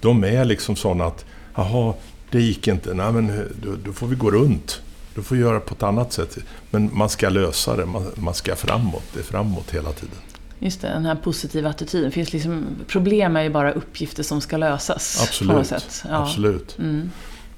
[0.00, 1.24] De är liksom sådana att,
[1.54, 1.94] jaha,
[2.30, 4.82] det gick inte, nej men då, då får vi gå runt.
[5.14, 6.38] Då får vi göra på ett annat sätt.
[6.70, 9.04] Men man ska lösa det, man, man ska framåt.
[9.14, 10.16] Det är framåt hela tiden.
[10.62, 12.10] Just det, den här positiva attityden.
[12.10, 15.16] Finns liksom, problem är ju bara uppgifter som ska lösas.
[15.16, 15.56] På Absolut.
[15.56, 16.04] något sätt.
[16.08, 16.22] Ja.
[16.22, 16.78] Absolut.
[16.78, 17.10] Mm.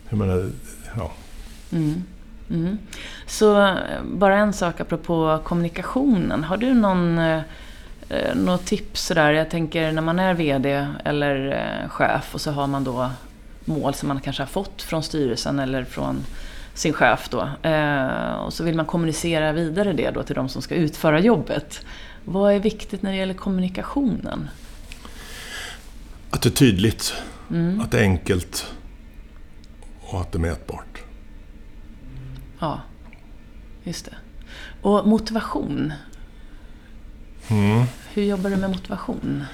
[0.08, 0.50] Jag menar,
[0.96, 1.12] ja.
[1.72, 2.02] Mm.
[2.50, 2.78] Mm.
[3.26, 6.44] Så eh, bara en sak apropå kommunikationen.
[6.44, 7.40] Har du någon, eh,
[8.08, 9.32] eh, något tips sådär?
[9.32, 11.46] Jag tänker när man är VD eller
[11.82, 13.10] eh, chef och så har man då
[13.64, 16.16] mål som man kanske har fått från styrelsen eller från
[16.74, 17.68] sin chef då.
[17.68, 21.80] Eh, och så vill man kommunicera vidare det då till de som ska utföra jobbet.
[22.24, 24.48] Vad är viktigt när det gäller kommunikationen?
[26.30, 27.14] Att det är tydligt,
[27.50, 27.80] Mm.
[27.80, 28.72] att det är enkelt
[30.00, 31.02] och att det är mätbart.
[32.58, 32.80] Ja,
[33.84, 34.14] just det.
[34.82, 35.92] Och motivation.
[37.48, 37.84] Mm.
[38.12, 39.44] Hur jobbar du med motivation?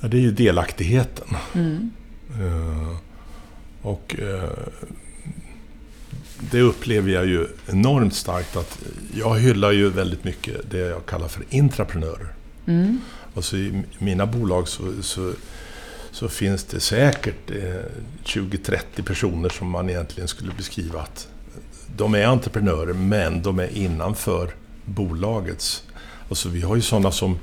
[0.00, 1.28] Ja, det är ju delaktigheten.
[1.54, 1.90] Mm.
[2.40, 2.96] Eh,
[3.82, 4.50] och eh,
[6.38, 8.78] det upplever jag ju enormt starkt att
[9.14, 12.28] jag hyllar ju väldigt mycket det jag kallar för intraprenörer.
[12.66, 13.00] Mm.
[13.36, 15.32] Alltså i mina bolag så, så,
[16.10, 17.84] så finns det säkert eh,
[18.24, 21.28] 20-30 personer som man egentligen skulle beskriva att
[21.96, 24.50] de är entreprenörer men de är innanför
[24.84, 25.84] bolagets.
[26.28, 27.38] Alltså vi har ju sådana som,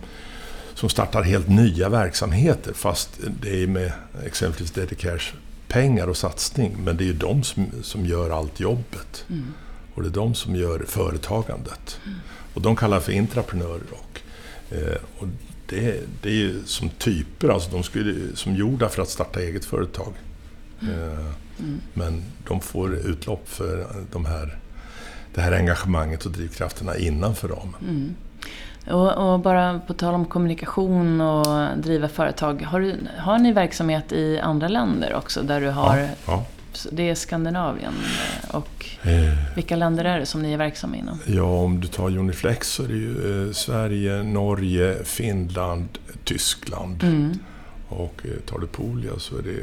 [0.73, 3.09] som startar helt nya verksamheter fast
[3.41, 3.91] det är med
[4.25, 5.33] exempelvis Dedicares
[5.71, 6.75] pengar och satsning.
[6.83, 9.25] Men det är ju de som, som gör allt jobbet.
[9.29, 9.53] Mm.
[9.95, 11.99] Och det är de som gör företagandet.
[12.53, 13.81] Och de kallar för intraprenörer.
[13.91, 14.21] Och,
[14.75, 15.27] eh, och
[15.69, 19.65] det, det är ju som typer, alltså de skulle, som gjorda för att starta eget
[19.65, 20.13] företag.
[20.81, 21.25] Eh,
[21.59, 21.81] Mm.
[21.93, 24.57] men de får utlopp för de här,
[25.33, 28.15] det här engagemanget och drivkrafterna innanför ramen.
[28.87, 32.61] Och, och bara på tal om kommunikation och driva företag.
[32.61, 35.41] Har, du, har ni verksamhet i andra länder också?
[35.41, 36.45] Där du har, Ja, ja.
[36.91, 37.93] Det är Skandinavien.
[38.43, 41.19] eh, Och Eh, vilka länder är det som ni är verksamma inom?
[41.27, 45.87] ja, om du tar Uniflex så är det ju eh, Sverige, Norge, Finland,
[46.23, 47.03] Tyskland.
[47.03, 47.39] Mm.
[47.91, 49.57] Och eh, tar du Polia så är det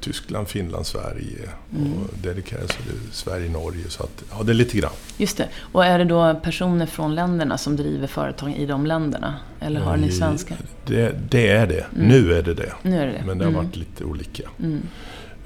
[0.00, 1.48] Tyskland, Finland, Sverige.
[1.76, 1.92] Mm.
[1.92, 3.84] Och Dedicare så är det Sverige, Norge.
[3.88, 4.92] Så att, ja, det är lite grann.
[5.16, 5.48] Just det.
[5.72, 9.34] Och är det då personer från länderna som driver företag i de länderna?
[9.60, 10.56] Eller har ni svenskar?
[10.86, 11.86] Det, det är det.
[11.96, 12.08] Mm.
[12.08, 12.72] Nu är det det.
[12.82, 13.22] Nu är det det.
[13.26, 13.64] Men det har Mm.
[13.64, 14.42] varit lite olika.
[14.58, 14.82] Mm.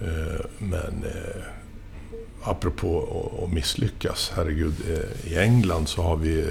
[0.01, 1.43] Eh, Men eh,
[2.43, 4.75] apropå att- misslyckas, herregud.
[4.89, 6.47] eh, I England så har vi eh,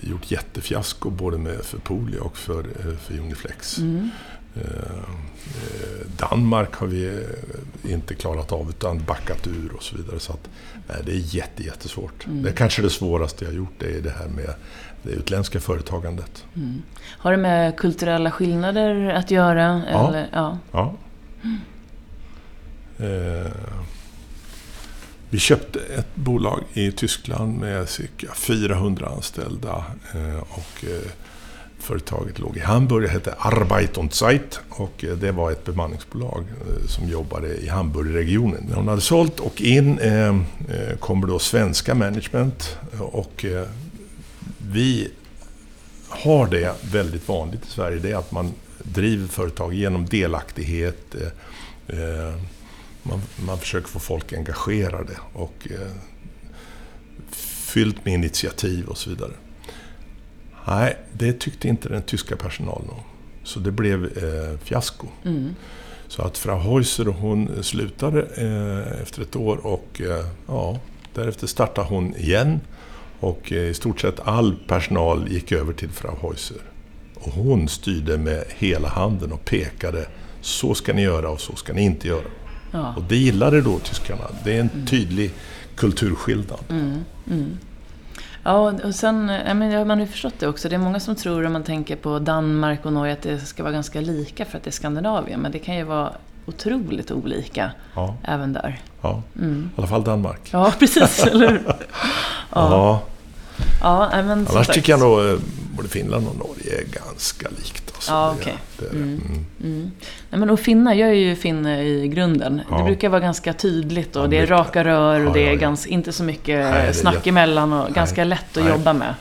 [0.00, 2.66] gjort jättefiasko både med för Polia och för,
[3.00, 3.78] för Uniflex.
[3.78, 4.10] Mm.
[4.64, 4.98] Eh,
[5.56, 10.20] eh, Danmark har vi eh, inte klarat av utan backat ur och så vidare.
[10.20, 10.48] Så att,
[10.88, 12.26] nej, det är jätte, jättesvårt.
[12.26, 12.42] Mm.
[12.42, 14.54] Det är kanske det svåraste jag gjort, det är det här med
[15.02, 16.44] det utländska företagandet.
[16.56, 16.82] Mm.
[17.04, 19.82] Har det med kulturella skillnader att göra?
[19.90, 20.08] Ja.
[20.08, 20.58] Eller, ja.
[20.72, 20.94] Ja.
[22.98, 23.52] Eh,
[25.30, 29.84] vi köpte ett bolag i Tyskland med cirka 400 anställda.
[30.14, 31.10] Eh, och eh,
[31.78, 34.60] företaget låg i Hamburg, det hette Arbeit und Zeit.
[34.70, 38.64] Och eh, det var ett bemanningsbolag eh, som jobbade i Hamburgregionen.
[38.68, 42.76] När hon hade sålt och in eh, eh, kommer då svenska management.
[42.98, 43.66] Och eh,
[44.72, 45.10] vi
[46.08, 47.98] har det väldigt vanligt i Sverige.
[47.98, 51.14] Det är att man driver företag genom delaktighet.
[51.88, 52.42] Eh,
[53.02, 55.68] man, man försöker få folk engagerade och
[57.68, 59.32] fyllt med initiativ och så vidare.
[60.70, 63.02] Nej, det tyckte inte den tyska personalen om.
[63.44, 65.06] Så det blev eh, fiasko.
[65.24, 65.54] Mm.
[66.08, 70.78] Så att Frau Heuser hon slutade eh, efter ett år och eh, ja,
[71.14, 72.60] därefter startade hon igen.
[73.20, 76.62] Och eh, i stort sett all personal gick över till Frau Heuser.
[77.14, 80.06] Och hon styrde med hela handen och pekade.
[80.40, 82.28] Så ska ni göra och så ska ni inte göra.
[82.72, 82.94] Ja.
[82.96, 84.24] Och det gillade då tyskarna.
[84.44, 85.30] Det är en tydlig
[85.76, 86.60] kulturskillnad.
[86.68, 87.58] Mm, mm.
[88.48, 90.68] Ja, och sen, ja, men ja, man har ju förstått det också.
[90.68, 93.62] Det är många som tror, om man tänker på Danmark och Norge, att det ska
[93.62, 95.40] vara ganska lika för att det är Skandinavien.
[95.40, 96.12] Men det kan ju vara
[96.46, 98.80] otroligt olika Ja, även där.
[99.02, 99.22] ja.
[99.38, 99.70] Mm.
[99.76, 100.40] I alla fall Danmark.
[100.52, 101.62] Ja, precis, eller hur?
[101.66, 101.76] Ja,
[102.50, 103.02] Ja.
[104.12, 104.72] ja men Annars sagt.
[104.72, 105.34] tycker jag nog eh,
[105.76, 107.87] både Finland och Norge är ganska likt.
[108.08, 108.58] Ja, okej.
[108.78, 108.86] det.
[108.86, 109.02] Mm.
[109.02, 109.44] Mm.
[109.62, 109.90] Mm.
[110.30, 112.60] Nej, men och finnar, jag är ju finne i grunden.
[112.70, 112.78] Ja.
[112.78, 115.54] Det brukar vara ganska tydligt och Ja, det är raka rör och Ja, det är.
[115.54, 117.92] Ganska, inte så mycket Nej, snack jätte- emellan och Nej.
[117.92, 118.72] ganska lätt att Nej.
[118.72, 119.14] jobba med.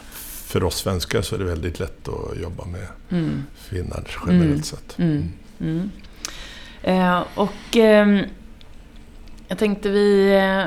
[0.46, 3.44] För oss svenskar så är det väldigt lätt att jobba med Mm.
[3.70, 4.64] finnar generellt Mm.
[4.64, 4.98] sett.
[5.60, 5.92] Mm.
[6.84, 8.20] Eh, och ehm,
[9.48, 10.64] jag tänkte vi eh,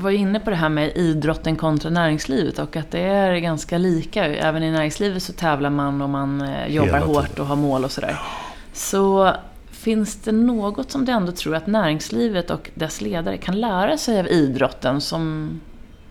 [0.00, 4.24] var inne på det här med idrotten kontra näringslivet och att det är ganska lika.
[4.24, 7.92] Även i näringslivet så tävlar man och man eh, jobbar hårt och har mål och
[7.92, 8.20] sådär.
[8.72, 9.34] Så
[9.70, 14.20] finns det något som du ändå tror att näringslivet och dess ledare kan lära sig
[14.20, 15.50] av idrotten som,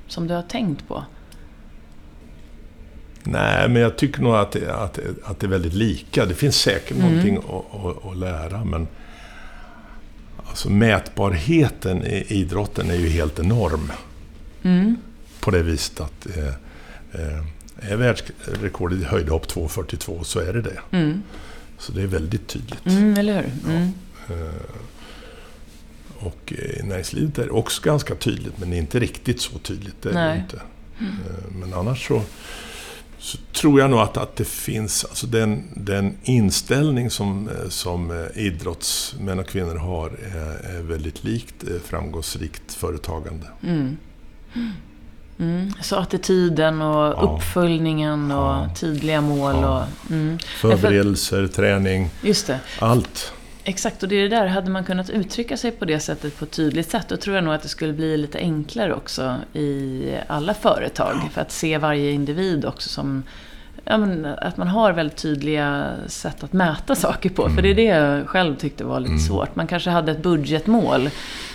[0.08, 1.04] som du har tänkt på?
[3.24, 6.26] Nej, men jag tycker nog att det, att, att det är väldigt lika.
[6.26, 7.10] Det finns säkert Mm.
[7.10, 8.88] någonting att, att, att lära, men
[10.58, 13.92] alltså mätbarheten i idrotten är ju helt enorm.
[14.64, 14.98] Mm.
[15.40, 16.48] På det viset att eh,
[17.22, 17.44] eh,
[17.92, 20.80] är världsrekordet i höjdhopp 2,42 så är det det.
[20.92, 21.24] Mm.
[21.78, 22.86] Så det är väldigt tydligt.
[22.86, 23.72] Mm, eller hur?
[23.74, 23.92] Mm.
[24.30, 24.54] Eh,
[26.20, 30.02] Och näringslivet är det också ganska tydligt, men inte riktigt så tydligt.
[30.02, 30.40] Det är Nej.
[30.40, 30.58] inte.
[31.00, 32.22] Eh, Men annars så,
[33.28, 38.12] så tror jag nog att, att det finns, alltså den, den inställning som, eh, som
[38.12, 43.48] eh, idrottsmän och kvinnor har är, är väldigt likt eh, framgångsrikt företagande.
[43.64, 43.98] Mm.
[45.40, 45.74] Mm.
[45.82, 47.36] Så attityden och Ja.
[47.38, 48.70] uppföljningen och Ja.
[48.80, 49.78] tydliga mål Ja.
[50.06, 50.12] och...
[50.12, 50.38] Mm.
[50.62, 52.60] Förberedelser, träning, Just det.
[52.80, 53.34] allt.
[53.70, 54.48] Exakt, och det är det där.
[54.48, 57.44] Hade man kunnat uttrycka sig på det sättet på ett tydligt sätt, då tror jag
[57.44, 61.16] nog att det skulle bli lite enklare också i alla företag.
[61.32, 63.24] För att se varje individ också som...
[63.86, 67.50] Ja, men, att man har väldigt tydliga sätt att mäta saker på.
[67.50, 69.20] För det är det jag själv tyckte var lite Mm.
[69.24, 69.56] svårt.
[69.56, 71.10] Man kanske hade ett budgetmål.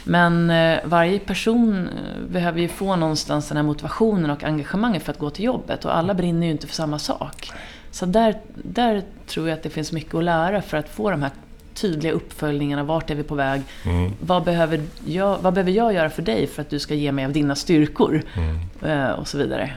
[0.05, 5.13] Men eh, varje person eh, behöver ju få någonstans den här motivationen och engagemanget för
[5.13, 5.85] att gå till jobbet.
[5.85, 7.51] Och alla brinner ju inte för samma sak.
[7.91, 11.23] Så där, där tror jag att det finns mycket att lära för att få de
[11.23, 11.31] här
[11.75, 12.83] tydliga uppföljningarna.
[12.83, 13.63] Vart är vi på väg?
[13.85, 14.13] Mm.
[14.21, 17.25] Vad behöver jag, vad behöver jag göra för dig för att du ska ge mig
[17.25, 18.23] av dina styrkor?
[18.35, 18.59] Mm.
[18.83, 19.73] Eh, och så vidare.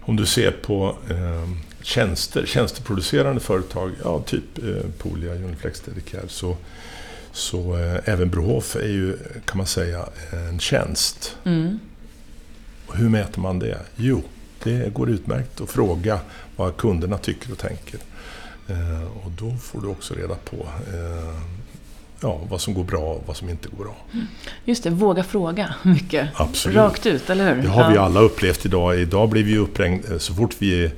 [0.00, 1.48] Om du ser på eh,
[1.82, 6.56] tjänster, tjänsteproducerande företag, ja, typ eh, Polia, Uniflex, Dedicare, så,
[7.32, 11.36] så eh, även Brohof är ju, kan man säga, en tjänst.
[11.44, 11.78] Mm.
[12.86, 13.78] Och hur mäter man det?
[13.96, 14.22] Jo,
[14.62, 16.20] det går utmärkt att fråga
[16.56, 18.00] vad kunderna tycker och tänker.
[18.68, 21.34] Eh, och då får du också reda på eh,
[22.20, 23.96] ja, vad som går bra och vad som inte går bra.
[24.64, 26.28] Just det, våga fråga mycket.
[26.34, 26.76] Absolut.
[26.76, 27.62] Rakt ut, eller hur?
[27.62, 29.00] Det har vi alla upplevt idag.
[29.00, 30.90] Idag blir vi uppringd, eh, så fort vi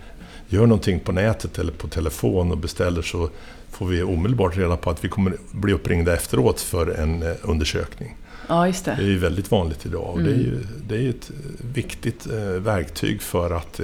[0.49, 3.31] gör någonting på nätet eller på telefon och beställer så
[3.71, 8.17] får vi omedelbart reda på att vi kommer bli uppringda efteråt för en undersökning.
[8.49, 9.03] Ja, just Det är det.
[9.03, 10.45] ju väldigt vanligt idag och det är Mm.
[10.45, 11.31] ju, det är ju ett
[11.75, 12.27] viktigt
[12.59, 13.81] verktyg för att,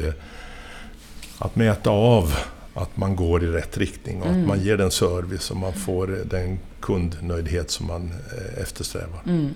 [1.39, 2.35] att mäta av
[2.75, 4.41] att man går i rätt riktning och Mm.
[4.41, 9.21] att man ger den service och man får eh, den kundnöjdhet som man eh, eftersträvar.
[9.27, 9.55] Mm.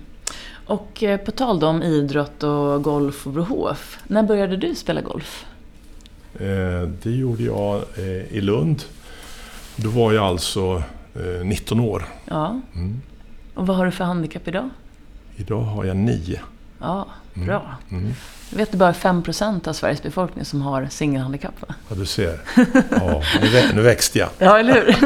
[0.67, 3.99] Och eh, på tal om idrott och golf och Brohof.
[4.07, 5.47] När började du spela golf?
[7.03, 7.83] Det gjorde jag
[8.31, 8.83] i Lund.
[9.77, 10.83] Då var jag alltså
[11.15, 12.05] eh, 19 år.
[12.25, 12.61] Ja.
[12.75, 13.01] Mm.
[13.55, 14.71] Och vad har du för handikapp idag?
[15.37, 16.41] Idag har jag 9.
[16.81, 17.07] Ja.
[17.35, 17.77] Bra.
[17.91, 18.15] Mm.
[18.51, 21.75] Jag vet att det bara är 5% av Sveriges befolkning som har singelhandikapp va?
[21.89, 22.41] Ja, du ser.
[22.91, 24.29] Ja, nu, vä- nu växte jag.
[24.39, 24.97] Ja, eller hur?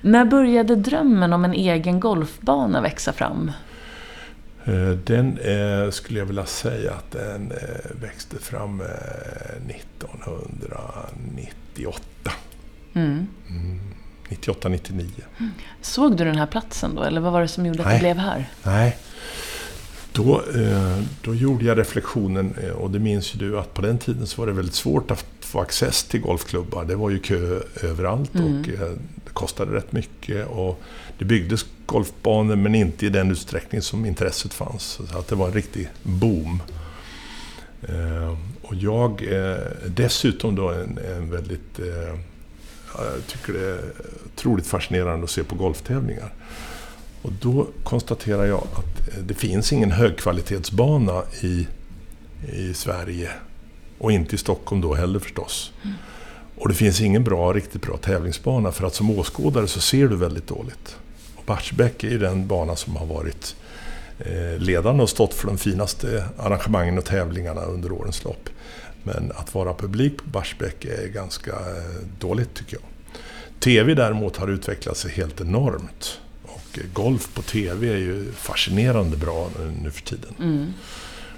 [0.00, 3.50] När började drömmen om en egen golfbana växa fram?
[4.64, 7.56] Eh, Den eh, skulle jag vilja säga att den eh,
[8.00, 8.86] växte fram eh,
[9.76, 12.32] 1998.
[12.94, 13.26] Mm.
[13.50, 13.80] Mm.
[14.28, 15.10] 98, 99.
[15.82, 17.96] Såg du den här platsen då, eller vad var det som gjorde att Nej.
[17.96, 18.48] du blev här?
[18.62, 18.96] Nej.
[20.16, 23.98] Då, eh, då gjorde jag reflektionen, eh, och det minns ju du, att på den
[23.98, 26.84] tiden så var det väldigt svårt att få access till golfklubbar.
[26.84, 28.60] Det var ju kö överallt Mm.
[28.60, 28.90] och eh,
[29.24, 30.46] det kostade rätt mycket.
[30.46, 30.82] Och
[31.18, 34.82] det byggdes golfbanor men inte i den utsträckning som intresset fanns.
[34.82, 36.62] Så att det var en riktig boom.
[38.62, 39.28] Och jag
[39.86, 41.80] dessutom då en, en väldigt...
[42.98, 43.80] Jag tycker det är
[44.34, 46.32] otroligt fascinerande att se på golftävlingar.
[47.22, 51.66] Och då konstaterar jag att eh, det finns ingen högkvalitetsbana i,
[52.52, 53.30] i Sverige.
[53.98, 55.72] Och inte i Stockholm då heller förstås.
[56.56, 60.16] Och det finns ingen bra, riktigt bra tävlingsbana för att som åskådare så ser du
[60.16, 60.96] väldigt dåligt.
[61.36, 63.56] Och Barsebäck är ju den bana som har varit
[64.18, 68.48] eh, ledande och stått för de finaste arrangemangen och tävlingarna under årens lopp.
[69.02, 72.84] Men att vara publik på Barsebäck är ganska eh, dåligt tycker jag.
[73.60, 76.20] TV däremot har utvecklat sig helt enormt.
[76.76, 79.50] Och golf på TV är ju fascinerande bra
[79.82, 80.34] nu, för tiden.
[80.38, 80.72] Mm.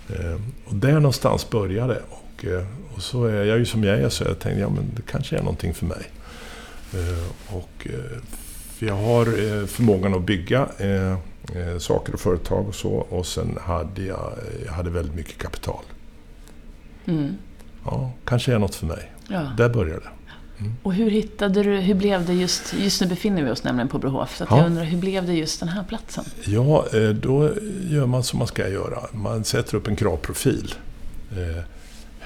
[0.09, 2.03] Eh, och där någonstans började det.
[2.09, 4.85] Och, eh, och så är jag ju som jag är så jag tänkte ja, men
[4.97, 6.11] det kanske är någonting för mig.
[6.95, 7.89] Eh, och,
[8.77, 9.25] för jag har
[9.67, 10.69] förmågan att bygga
[11.79, 12.91] saker och företag och så.
[12.91, 14.33] Och sen hade jag,
[14.67, 15.85] jag hade väldigt mycket kapital.
[17.07, 17.35] Mm.
[17.85, 19.13] Ja, kanske är något för mig.
[19.29, 19.53] Ja.
[19.57, 20.11] Där började det.
[20.83, 23.99] Och hur hittade du, hur blev det just, just nu befinner vi oss nämligen på
[23.99, 24.57] Brohof, så Ja.
[24.57, 26.25] jag undrar hur blev det just den här platsen?
[26.45, 27.51] Ja, eh, då
[27.89, 28.99] gör man som man ska göra.
[29.13, 30.75] Man sätter upp en kravprofil.
[31.33, 31.63] Eh,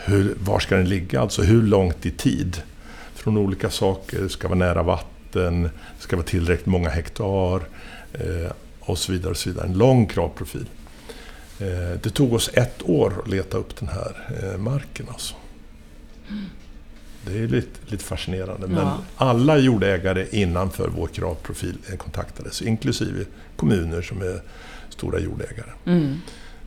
[0.05, 1.21] Hur, var ska den ligga?
[1.21, 2.63] Alltså hur långt i tid?
[3.15, 4.29] Från olika saker.
[4.29, 7.61] Ska vara nära vatten, ska vara tillräckligt många hektar
[8.13, 9.31] eh, och så vidare.
[9.31, 9.67] Och så vidare.
[9.67, 10.67] En lång kravprofil.
[12.03, 15.07] Det tog oss ett år att leta upp den här marken.
[15.09, 15.35] Alltså.
[17.27, 18.67] Det är lite, lite fascinerande.
[18.67, 18.99] Men Ja.
[19.17, 23.25] alla jordägare innanför vår kravprofil eh, kontaktades, inklusive
[23.57, 24.43] kommuner som är
[24.89, 25.71] stora jordägare.
[25.87, 26.17] Mm.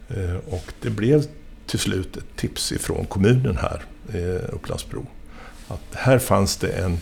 [0.09, 1.25] Eh, Och det blev
[1.65, 5.05] till slut ett tips ifrån kommunen här, eh, Upplandsbro.
[5.67, 6.97] Att här fanns det en,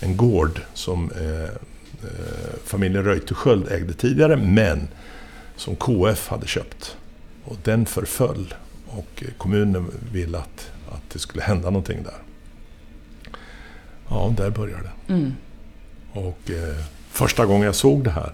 [0.00, 1.48] en gård som eh, eh,
[2.64, 4.88] familjen Reuterskiöld ägde tidigare, men
[5.56, 6.96] som KF hade köpt.
[7.44, 8.54] Och den förföll
[8.86, 12.18] och eh, kommunen ville att, att det skulle hända någonting där.
[14.08, 15.12] Ja, där började det.
[15.12, 15.32] Mm.
[16.12, 18.32] Och eh, första gången jag såg det här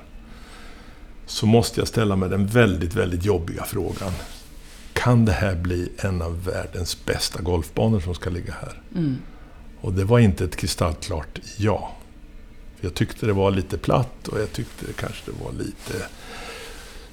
[1.26, 4.12] så måste jag ställa mig den väldigt, väldigt jobbiga frågan.
[4.92, 8.83] Kan det här bli en av världens bästa golfbanor som ska ligga här?
[8.94, 9.16] Mm.
[9.80, 11.92] Och det var inte ett kristallklart ja.
[12.76, 16.06] För Jag tyckte det var lite platt och jag tyckte det kanske det var lite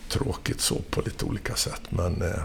[0.09, 1.81] tråkigt så på lite olika sätt.
[1.89, 2.41] Men eh,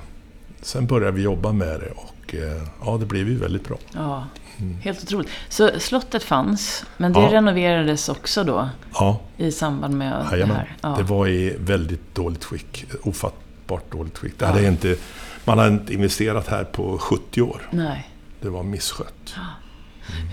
[0.62, 3.78] sen började vi jobba med det och eh, ja, det blev ju väldigt bra.
[3.92, 4.26] Ja,
[4.60, 4.80] Mm.
[4.80, 5.28] helt otroligt.
[5.48, 7.32] Så slottet fanns, men det Ja.
[7.32, 10.56] renoverades också då Ja, i samband med det Jajamän.
[10.56, 10.76] här?
[10.80, 10.94] Ja.
[10.98, 12.84] Det var i väldigt dåligt skick.
[13.02, 14.38] Ofattbart dåligt skick.
[14.38, 14.96] Det hade inte,
[15.44, 17.68] man hade inte investerat här på 70 år.
[17.70, 18.08] Nej.
[18.40, 19.34] Det var misskött.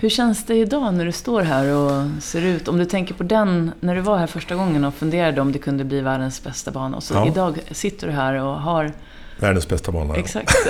[0.00, 2.68] Hur känns det idag när du står här och ser ut?
[2.68, 5.58] Om du tänker på den, när du var här första gången och funderade om det
[5.58, 6.96] kunde bli världens bästa bana.
[6.96, 8.92] Och så idag sitter du här och har...
[9.40, 10.16] Världens bästa ja.
[10.16, 10.56] Exakt.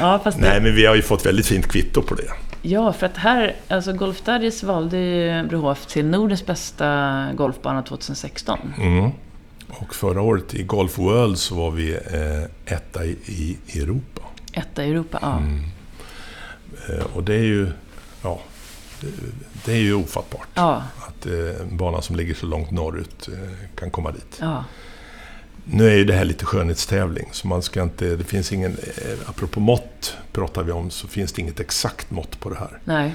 [0.00, 2.30] ja, fast Nej, det, men vi har ju fått väldigt fint kvitto på det.
[2.62, 8.58] ja, för att här, alltså Golf Daddies valde ju Brohof till Nordens bästa golfbana 2016.
[8.78, 9.10] Mm.
[9.68, 14.22] Och förra året i Golf World så var vi eh, etta i, i Europa.
[14.52, 15.36] Etta i Europa, ja.
[15.38, 15.64] Mm.
[16.88, 17.68] Eh, och det är ju,
[18.22, 18.40] ja,
[19.00, 19.08] det,
[19.64, 20.48] det är ju ofattbart.
[20.54, 24.38] Ja, Att eh, en bana som ligger så långt norrut eh, kan komma dit.
[24.40, 24.64] ja.
[25.70, 28.16] Nu är ju det här lite skönhetstävling, så man ska inte...
[28.16, 28.72] Det finns ingen...
[28.72, 32.78] eh, Apropå mått pratar vi om, så finns det inget exakt mått på det här.
[32.84, 33.14] Nej.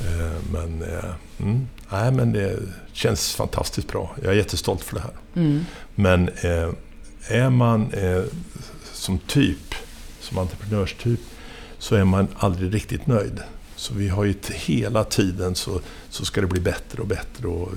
[0.00, 1.04] Eh, Men, eh,
[1.40, 2.58] mm, nej, men det
[2.92, 4.16] känns fantastiskt bra.
[4.22, 5.12] Jag är jättestolt för det här.
[5.34, 5.64] Mm.
[5.94, 6.30] Men
[7.28, 7.92] är man
[8.92, 9.74] som typ,
[10.20, 11.20] som entreprenörstyp,
[11.78, 13.40] så är man aldrig riktigt nöjd.
[13.76, 15.80] Så vi har ju hela tiden så,
[16.10, 17.48] så ska det bli bättre och bättre.
[17.48, 17.72] Och,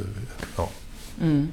[0.58, 0.70] ja.
[1.22, 1.48] Mm.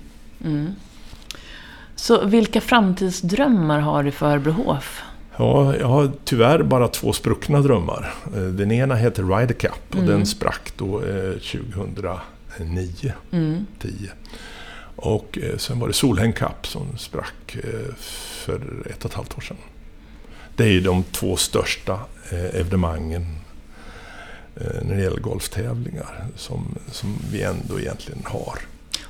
[2.05, 5.03] Så vilka framtidsdrömmar har du för Brohof?
[5.37, 8.15] Ja, jag har tyvärr bara två spruckna drömmar.
[8.37, 10.07] Eh, Den ena heter Ryder Cup och Mm.
[10.07, 11.33] den sprack då eh,
[12.59, 13.67] 2009, Mm.
[13.79, 13.93] 10.
[14.97, 17.95] Och eh, sen var det Solheim Cup som sprack eh,
[18.45, 19.57] för ett och ett halvt år sedan.
[20.57, 21.93] Det är ju de två största
[22.31, 23.27] eh, evenemangen
[24.57, 28.59] eh, när det gäller golftävlingar som, som vi ändå egentligen har.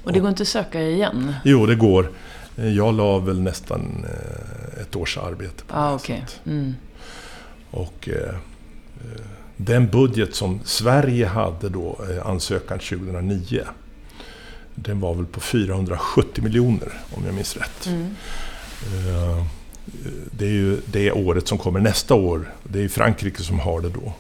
[0.05, 1.35] Och det går inte att söka igen?
[1.45, 2.11] Jo, det går.
[2.57, 5.81] Eh, Jag la väl nästan eh, ett års arbete på det.
[5.81, 6.75] ah, så att- Mm.
[7.71, 9.21] Och eh, eh,
[9.57, 13.65] den budget som Sverige hade då, ansökan 2009,
[14.75, 17.87] den var väl på 470 miljoner om jag minns rätt.
[17.87, 18.15] Mm.
[18.83, 19.45] Eh,
[20.31, 22.53] det är ju det året som kommer nästa år.
[22.65, 24.13] Det är Frankrike som har det då.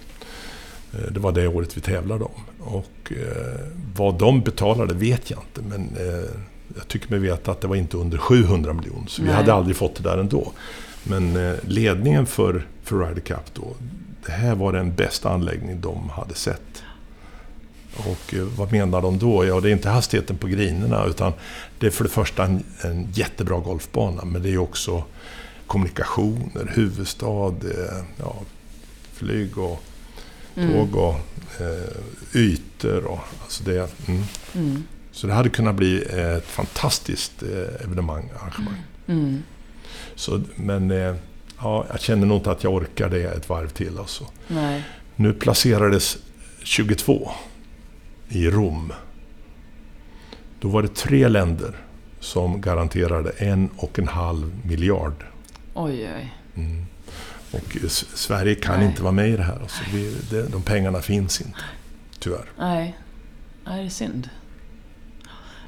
[1.11, 2.41] Det var det året vi tävlade om.
[2.61, 3.61] Och eh,
[3.97, 6.31] vad de betalade vet jag inte, men eh,
[6.77, 9.31] jag tycker mig veta att det var inte under 700 miljoner, så Nej.
[9.31, 10.53] vi hade aldrig fått det där ändå.
[11.03, 13.75] Men eh, ledningen för, för Ryder Cup då,
[14.27, 16.83] det här var den bästa anläggning de hade sett.
[17.97, 19.45] Och eh, vad menar de då?
[19.45, 21.33] Ja, det är inte hastigheten på grinerna utan
[21.79, 25.05] det är för det första en, en jättebra golfbana men det är också
[25.67, 28.37] kommunikationer, huvudstad, eh, ja,
[29.13, 29.83] flyg och
[30.55, 30.73] mm.
[30.73, 31.15] tåg och
[31.61, 33.05] eh, ytor.
[33.05, 34.23] Och, alltså det, mm.
[34.55, 34.85] Mm.
[35.15, 38.83] Så det hade kunnat bli ett fantastiskt eh, evenemang, arrangemang.
[39.07, 39.43] Mm.
[40.15, 41.15] Så, men eh,
[41.59, 43.99] ja, jag känner nog inte att jag orkar det ett varv till.
[43.99, 44.27] Alltså.
[44.49, 44.85] Nej.
[45.17, 46.19] Nu placerades
[46.63, 47.31] 22
[48.29, 48.93] i Rom.
[50.61, 51.77] Då var det tre länder
[52.21, 55.25] som garanterade en och en halv miljard.
[55.75, 56.35] Oj, oj.
[56.55, 56.87] Mm.
[57.51, 57.77] Och
[58.15, 58.89] Sverige kan Nej.
[58.89, 59.59] inte vara med i det här.
[59.63, 61.61] Alltså, vi, det, de pengarna finns inte.
[62.19, 62.51] Tyvärr.
[62.59, 62.99] Nej,
[63.65, 64.29] Nej det är synd.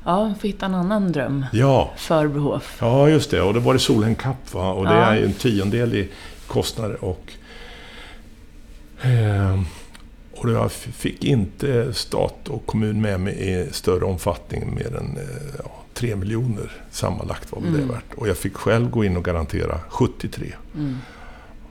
[0.07, 1.47] Ja, får hitta en annan dröm.
[1.53, 1.91] Ja.
[1.97, 2.63] För behov.
[2.81, 3.43] Ja, just det.
[3.43, 4.73] Och det var det Solheim Cup va?
[4.73, 5.15] Och det ja.
[5.15, 6.09] är en tiondel i
[6.47, 7.33] kostnader och...
[9.03, 9.61] Eh,
[10.33, 15.55] och jag fick inte stat och kommun med mig i större omfattning, mer än eh,
[15.59, 17.81] ja, 3 miljoner sammanlagt var väl mm.
[17.81, 18.15] det värt.
[18.17, 20.53] Och jag fick själv gå in och garantera 73.
[20.75, 20.99] Mm.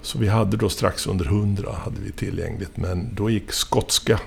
[0.02, 4.20] Så vi hade då strax under 100 hade vi tillgängligt, men då gick skotska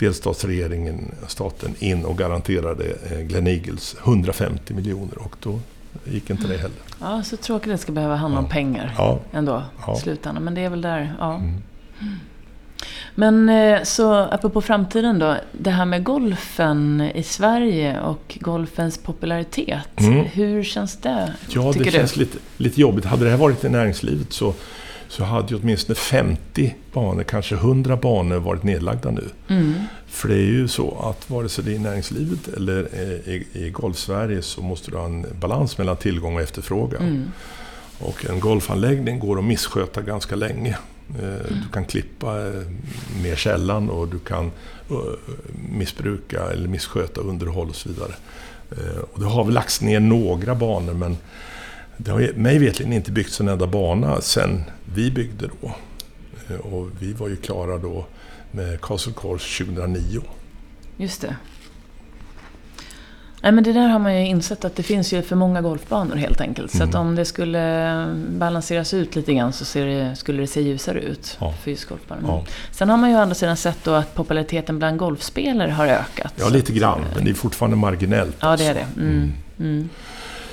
[0.00, 5.60] delstatsregeringen, staten, in och garanterade eh, Glen Eagles 150 miljoner och då
[6.04, 6.76] gick inte det heller.
[7.00, 8.42] Ja, så tråkigt att det ska behöva handla ja.
[8.42, 9.18] om pengar ja.
[9.32, 9.96] ändå ja.
[9.96, 10.44] i slutändan.
[10.44, 11.34] Men det är väl där, ja.
[11.34, 11.62] Mm.
[13.14, 15.36] Men eh, så apropå framtiden då.
[15.52, 20.00] Det här med golfen i Sverige och golfens popularitet.
[20.00, 20.24] Mm.
[20.24, 21.34] Hur känns det?
[21.48, 23.04] Ja, det känns lite, lite jobbigt.
[23.04, 24.54] Hade det här varit i näringslivet så
[25.10, 29.28] så hade ju åtminstone 50 banor, kanske 100 banor varit nedlagda nu.
[29.48, 29.74] Mm.
[30.06, 32.94] För det är ju så att vare sig det är i näringslivet eller
[33.28, 37.02] i, i Golfsverige så måste du ha en balans mellan tillgång och efterfrågan.
[37.02, 37.30] Mm.
[37.98, 40.78] Och en golfanläggning går att missköta ganska länge.
[41.18, 41.62] Eh, mm.
[41.62, 42.62] Du kan klippa eh,
[43.22, 44.44] mer sällan och du kan
[44.90, 44.96] eh,
[45.72, 48.12] missbruka eller missköta underhåll och så vidare.
[49.12, 51.16] Och det har väl lagts ner några banor men
[52.04, 55.74] det har mig vetligen inte byggts en enda bana sen vi byggde då.
[56.48, 58.06] Eh, och vi var ju klara då
[58.50, 60.20] med Castle Course 2009.
[60.96, 61.36] Just det.
[63.42, 66.16] Nej, men det där har man ju insett att det finns ju för många golfbanor
[66.16, 66.72] helt enkelt.
[66.72, 67.00] Så att mm.
[67.00, 71.54] om det skulle balanseras ut lite grann så det, skulle det se ljusare ut ja.
[71.62, 72.24] för just golfbanor.
[72.26, 72.44] Ja.
[72.70, 76.32] Sen har man ju å andra sidan sett då att populariteten bland golfspelare har ökat.
[76.36, 77.00] Ja, lite grann.
[77.14, 78.36] Men det är fortfarande marginellt.
[78.40, 78.86] Ja, det är det.
[78.96, 79.32] Mm.
[79.58, 79.88] Mm.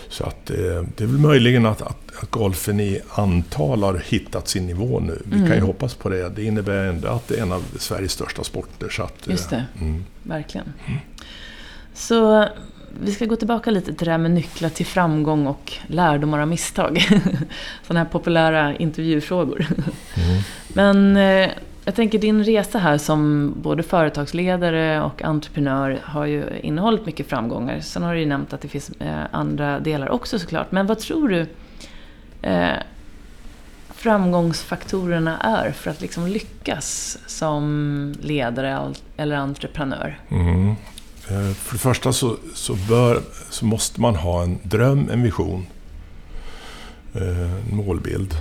[0.09, 0.57] Så att, eh,
[0.95, 5.21] det är väl möjligen att, att, att, golfen i antal har hittat sin nivå nu.
[5.25, 5.47] Vi mm.
[5.47, 5.67] kan ju mm.
[5.67, 6.29] hoppas på det.
[6.29, 8.89] Det innebär ändå att det är en av Sveriges största sporter.
[8.89, 10.05] Så att, Just det, mm.
[10.23, 10.73] verkligen.
[10.87, 10.99] Mm.
[11.93, 12.47] Så
[13.01, 16.47] vi ska gå tillbaka lite till det här med nycklar till framgång och lärdomar av
[16.47, 17.01] misstag.
[17.87, 19.65] Sådana här populära intervjufrågor.
[20.15, 20.41] Mm.
[20.67, 21.49] Men eh,
[21.87, 27.79] jag tänker din resa här som både företagsledare och entreprenör har ju innehållit mycket framgångar.
[27.79, 30.71] Sen har du ju nämnt att det finns eh, andra delar också såklart.
[30.71, 31.45] Men vad tror du
[32.41, 32.77] eh,
[33.89, 40.19] framgångsfaktorerna är för att liksom lyckas som ledare eller entreprenör?
[40.29, 40.69] Mm.
[41.27, 45.65] Eh, för det första så, så, bör, så måste man ha en dröm, en vision,
[47.13, 48.35] eh, en målbild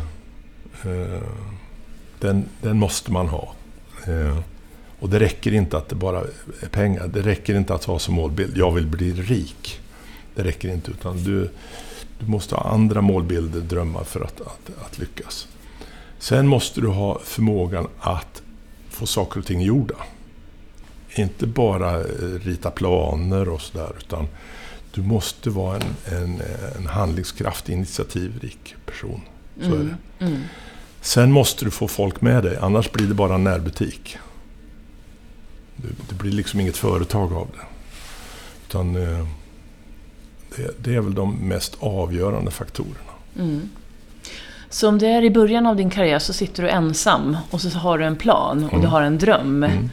[2.20, 3.54] den, den måste man ha.
[4.06, 4.38] Eh,
[4.98, 6.20] och det räcker inte att det bara
[6.60, 7.08] är pengar.
[7.08, 9.80] Det räcker inte att ha som målbild, jag vill bli rik.
[10.34, 11.50] Det räcker inte, utan du,
[12.18, 15.48] du måste ha andra målbilder, drömmar för att, att, att lyckas.
[16.18, 18.42] Sen måste du ha förmågan att
[18.88, 19.96] få saker och ting gjorda.
[21.14, 22.04] Inte bara eh,
[22.42, 24.28] rita planer och sådär, utan
[24.94, 26.42] du måste vara en, en,
[26.76, 29.20] en handlingskraftig, initiativrik person.
[29.60, 29.80] Så mm.
[29.80, 30.24] är det.
[30.24, 30.34] Mm.
[30.34, 30.44] mm.
[31.06, 34.18] Sen måste du få folk med dig, annars blir det bara en närbutik.
[36.08, 37.64] Det, blir liksom inget företag av det.
[38.68, 39.26] Utan eh,
[40.56, 43.12] det, det är väl de mest avgörande faktorerna.
[43.38, 43.70] Mm.
[44.70, 47.78] Så om det är i början av din karriär så sitter du ensam och så
[47.78, 48.82] har du en plan och mm.
[48.82, 49.64] du har en dröm.
[49.64, 49.90] Mm.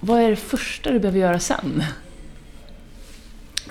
[0.00, 1.82] Vad är det första du behöver göra sen?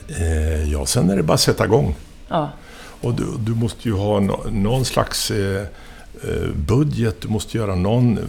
[0.08, 1.96] Eh, ja, sen är det bara att sätta igång.
[2.28, 2.50] Ja.
[3.02, 5.66] Och du, du måste ju ha no, någon slags Eh,
[6.56, 8.20] budget, du måste göra någon,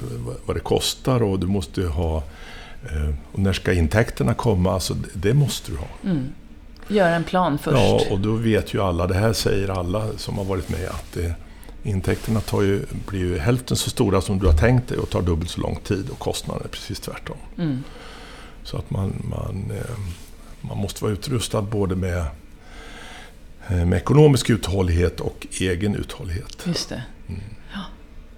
[0.46, 2.16] vad det kostar och du måste ha...
[2.82, 4.72] Eh, och när ska intäkterna komma?
[4.72, 5.88] Alltså, det måste du ha.
[6.04, 6.32] Mm.
[6.88, 7.76] Göra en plan först.
[7.76, 11.12] Ja, och då vet ju alla, det här säger alla som har varit med, att
[11.12, 11.34] det,
[11.82, 15.22] intäkterna tar ju, blir ju hälften så stora som du har tänkt dig och tar
[15.22, 17.36] dubbelt så lång tid och kostnaden är precis tvärtom.
[17.58, 17.84] Mm.
[18.62, 19.96] Så att man, man, eh,
[20.60, 22.24] man måste vara utrustad både med,
[23.68, 26.62] eh, med ekonomisk uthållighet och egen uthållighet.
[26.66, 27.02] Just det.
[27.28, 27.40] Mm.
[27.72, 27.80] Ja.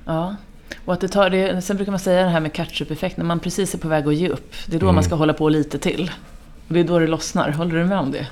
[0.05, 0.37] ja.
[0.85, 3.41] Och att det tar, det, sen brukar man säga det här med catch-up-effekt, när man
[3.41, 4.55] precis är på väg att ge upp.
[4.67, 4.95] Det är då Mm.
[4.95, 6.11] man ska hålla på lite till.
[6.69, 7.51] Och det är då det lossnar.
[7.51, 8.27] Håller du med om det?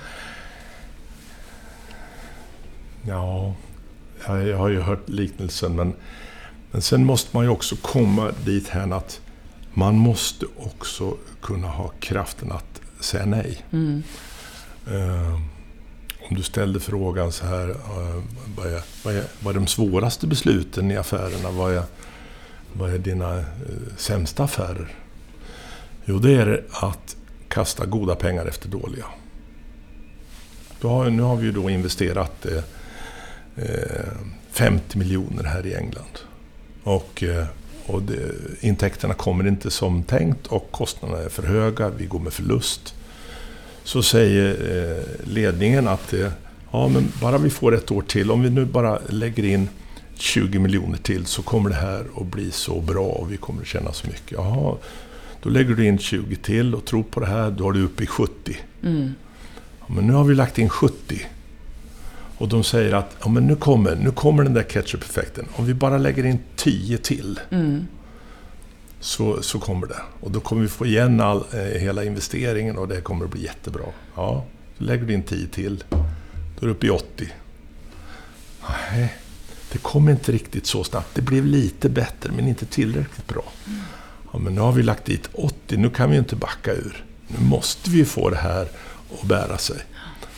[3.02, 3.54] Ja,
[4.26, 5.92] jag har ju hört liknelsen men,
[6.70, 9.20] men sen måste man ju också komma dit här att
[9.74, 13.64] man måste också kunna ha kraften att säga nej.
[13.72, 14.02] Mm.
[14.86, 15.40] Eh,
[16.28, 18.22] om du ställde frågan så här, eh,
[18.56, 21.50] vad, är, vad, är, vad är de svåraste besluten i affärerna?
[21.50, 21.82] Vad är,
[22.72, 23.44] vad är dina eh,
[23.96, 24.94] sämsta affärer?
[26.04, 27.16] Jo, det är att
[27.48, 29.04] kasta goda pengar efter dåliga.
[30.80, 32.62] Då har, nu har vi ju då investerat eh,
[33.56, 34.06] eh
[34.50, 36.18] 50 miljoner här i England.
[36.82, 37.24] Och,
[37.86, 42.32] och det, intäkterna kommer inte som tänkt och kostnaderna är för höga, vi går med
[42.32, 42.95] förlust.
[43.86, 46.28] Så säger eh, ledningen att eh,
[46.70, 49.68] ja, men bara vi får ett år till, om vi nu bara lägger in
[50.14, 53.66] 20 miljoner till så kommer det här att bli så bra och vi kommer att
[53.66, 54.32] tjäna så mycket.
[54.32, 54.76] Jaha,
[55.42, 58.02] då lägger du in 20 till och tror på det här, då är du uppe
[58.02, 58.56] i 70.
[58.82, 59.14] Mm.
[59.80, 61.26] Ja, men nu har vi lagt in 70.
[62.38, 65.44] Och de säger att ja, men nu, kommer, nu kommer den där ketchup-effekten.
[65.56, 67.86] Om vi bara lägger in 10 till Mm.
[69.06, 70.02] Så, så kommer det.
[70.20, 73.44] Och då kommer vi få igen all, eh, hela investeringen och det kommer att bli
[73.44, 73.84] jättebra.
[74.14, 74.44] Ja,
[74.78, 75.84] så lägger du in 10 till.
[75.90, 77.28] Då är du uppe i 80.
[78.68, 79.14] Nej,
[79.72, 81.14] det kom inte riktigt så snabbt.
[81.14, 83.44] Det blev lite bättre men inte tillräckligt bra.
[84.32, 87.04] Ja, men nu har vi lagt dit 80, nu kan vi inte backa ur.
[87.28, 88.68] Nu måste vi få det här
[89.20, 89.78] att bära sig.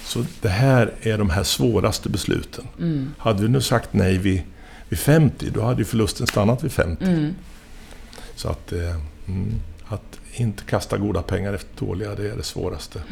[0.05, 2.65] Så det här är de här svåraste besluten.
[2.79, 3.15] Mm.
[3.19, 4.43] Hade vi nu sagt nej vid,
[4.89, 7.05] vid 50, då hade ju förlusten stannat vid 50.
[7.05, 7.35] Mm.
[8.39, 8.97] Så att, eh,
[9.29, 13.03] mm, att inte kasta goda pengar efter dåliga, det är det svåraste.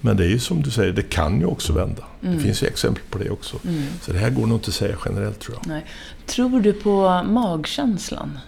[0.00, 2.02] Men det är ju som du säger, det kan ju också vända.
[2.22, 2.36] Mm.
[2.36, 3.56] Det finns ju exempel på det också.
[3.64, 3.82] Mm.
[4.02, 5.66] Så det här går nog inte att säga generellt tror jag.
[5.66, 5.84] Nej.
[6.26, 8.38] Tror du på magkänslan?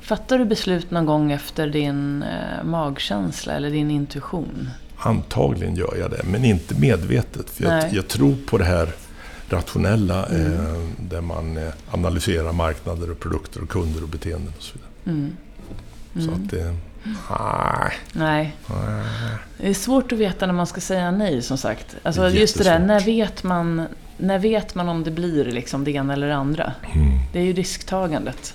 [0.00, 4.68] Fattar du beslut någon gång efter din eh, magkänsla eller din intuition?
[4.96, 7.50] Antagligen gör jag det, men inte medvetet.
[7.50, 8.88] För jag, jag tror på det här
[9.54, 10.52] rationella, Mm.
[10.52, 14.90] eh, där man eh, analyserar marknader och produkter och kunder och beteenden och så vidare.
[15.18, 15.36] Mm.
[16.14, 16.34] Så Mm.
[16.34, 16.74] att det...
[17.30, 19.04] Nej, Nej, nej.
[19.58, 21.96] det är svårt att veta när man ska säga nej som sagt.
[22.02, 23.86] Alltså Det just det där, när vet, man,
[24.18, 26.72] när vet man om det blir liksom det ena eller det andra?
[26.94, 27.18] Mm.
[27.32, 28.54] Det är ju risktagandet.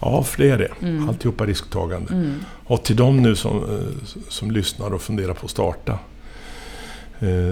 [0.00, 0.72] Ja, för det är det.
[0.86, 1.08] Mm.
[1.08, 2.12] Alltihopa risktagande.
[2.12, 2.44] Mm.
[2.64, 5.98] Och till de nu som, eh, som lyssnar och funderar på att starta eh,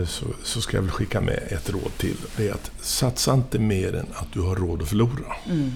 [0.07, 2.17] så, så ska jag väl skicka med ett råd till.
[2.37, 5.37] Det är att satsa inte mer än att du har råd att förlora.
[5.47, 5.73] Mm.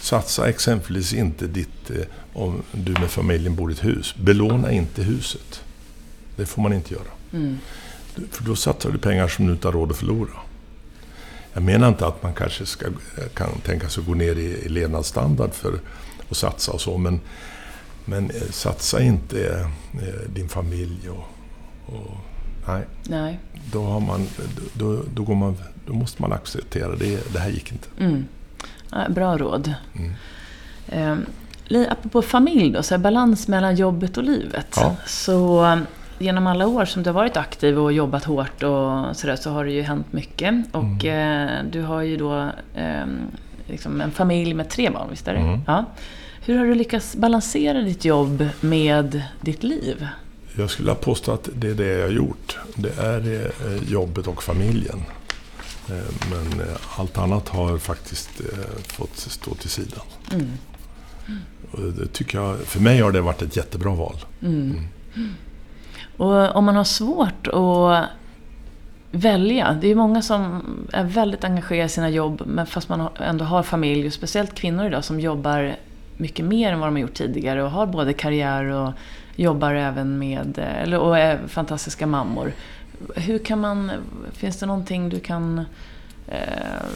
[0.00, 1.96] Satsa exempelvis inte ditt, eh,
[2.32, 5.62] om du med familjen bor i ett hus, belåna inte huset.
[6.36, 7.10] Det får man inte göra.
[7.32, 7.58] Mm.
[8.30, 10.30] För då satsar du pengar som du inte har råd att förlora.
[11.52, 12.86] Jag menar inte att man kanske ska,
[13.34, 15.80] kan tänka sig att gå ner i, i levnadsstandard för
[16.28, 17.20] att satsa och så, men,
[18.04, 21.24] men eh, satsa inte eh, din familj och,
[21.94, 22.16] och...
[22.68, 23.38] Nej, Nej.
[23.72, 24.26] då, har man,
[24.74, 25.56] då, då, går man,
[25.86, 27.32] då måste man acceptera det.
[27.32, 27.88] Det här gick inte.
[28.00, 28.24] Mm.
[29.08, 29.74] Bra råd.
[29.96, 30.12] Mm.
[30.88, 31.16] Eh,
[31.64, 34.66] li- apropå familj då, så här, balans mellan jobbet och livet.
[34.76, 34.96] Ja.
[35.06, 35.76] Så eh,
[36.18, 39.64] genom alla år som du har varit aktiv och jobbat hårt och sådär så har
[39.64, 40.54] det ju hänt mycket.
[40.72, 43.06] Och eh, du har ju då eh,
[43.66, 45.40] liksom en familj med tre barn, visst är det?
[45.40, 45.60] Mm.
[45.66, 45.84] Ja.
[46.44, 50.08] Hur har du lyckats balansera ditt jobb med ditt liv?
[50.58, 52.58] Jag skulle påstå att det är det jag har gjort.
[52.74, 55.02] Det är eh, jobbet och familjen.
[55.88, 58.30] Eh, Men eh, allt annat har faktiskt
[58.86, 60.04] fått stå till sidan.
[60.32, 60.48] Mm.
[61.98, 64.16] Det tycker jag, för mig har det varit ett jättebra val.
[64.42, 64.84] Mm.
[66.16, 68.08] Och om man har svårt att
[69.10, 69.78] välja.
[69.80, 73.44] Det är ju många som är väldigt engagerade i sina jobb men fast man ändå
[73.44, 74.06] har familj.
[74.06, 75.76] Och speciellt kvinnor idag som jobbar
[76.16, 78.92] mycket mer än vad de har gjort tidigare och har både karriär och
[79.38, 82.52] jobbar även med, eller, och är fantastiska mammor.
[83.16, 83.90] Hur kan man,
[84.32, 85.64] finns det någonting du kan
[86.28, 86.86] eh,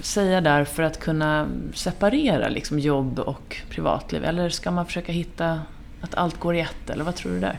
[0.00, 4.24] säga där för att kunna separera liksom, jobb och privatliv?
[4.24, 5.60] Eller ska man försöka hitta
[6.00, 6.90] att allt går i ett?
[6.90, 7.58] Eller vad tror du där?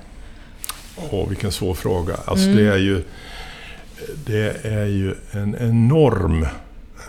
[1.12, 2.16] Åh, vilken svår fråga.
[2.26, 2.58] Alltså Mm.
[2.58, 3.04] det är ju,
[4.26, 6.44] det är ju en enorm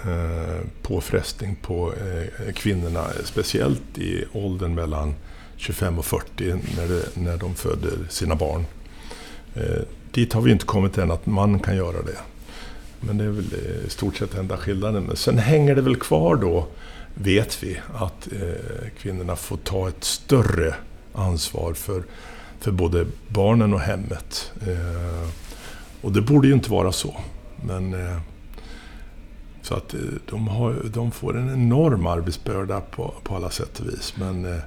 [0.05, 3.05] eh, påfrestning på eh, kvinnorna.
[3.25, 5.15] Speciellt i åldern mellan
[5.57, 8.65] 25 och 40 när, det, när de föder sina barn.
[9.55, 12.19] Eh, dit har vi inte kommit än att man kan göra det.
[13.01, 15.03] Men det är väl eh, i stort sett enda skillnaden.
[15.03, 16.67] Men sen hänger det väl kvar då,
[17.15, 20.75] vet vi, att eh, kvinnorna får ta ett större
[21.13, 22.03] ansvar för,
[22.61, 24.53] för både barnen och hemmet.
[24.67, 25.29] Eh,
[26.01, 27.17] och det borde ju inte vara så.
[27.65, 28.19] Men, eh,
[29.63, 30.01] så att eh,
[30.31, 34.15] de, har, de får en enorm arbetsbörda på, på alla sätt och vis.
[34.19, 34.61] Men eh,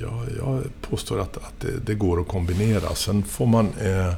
[0.00, 2.94] jag, jag påstår att, att det, det, går att kombinera.
[2.94, 3.72] Sen får man...
[3.80, 4.14] Eh,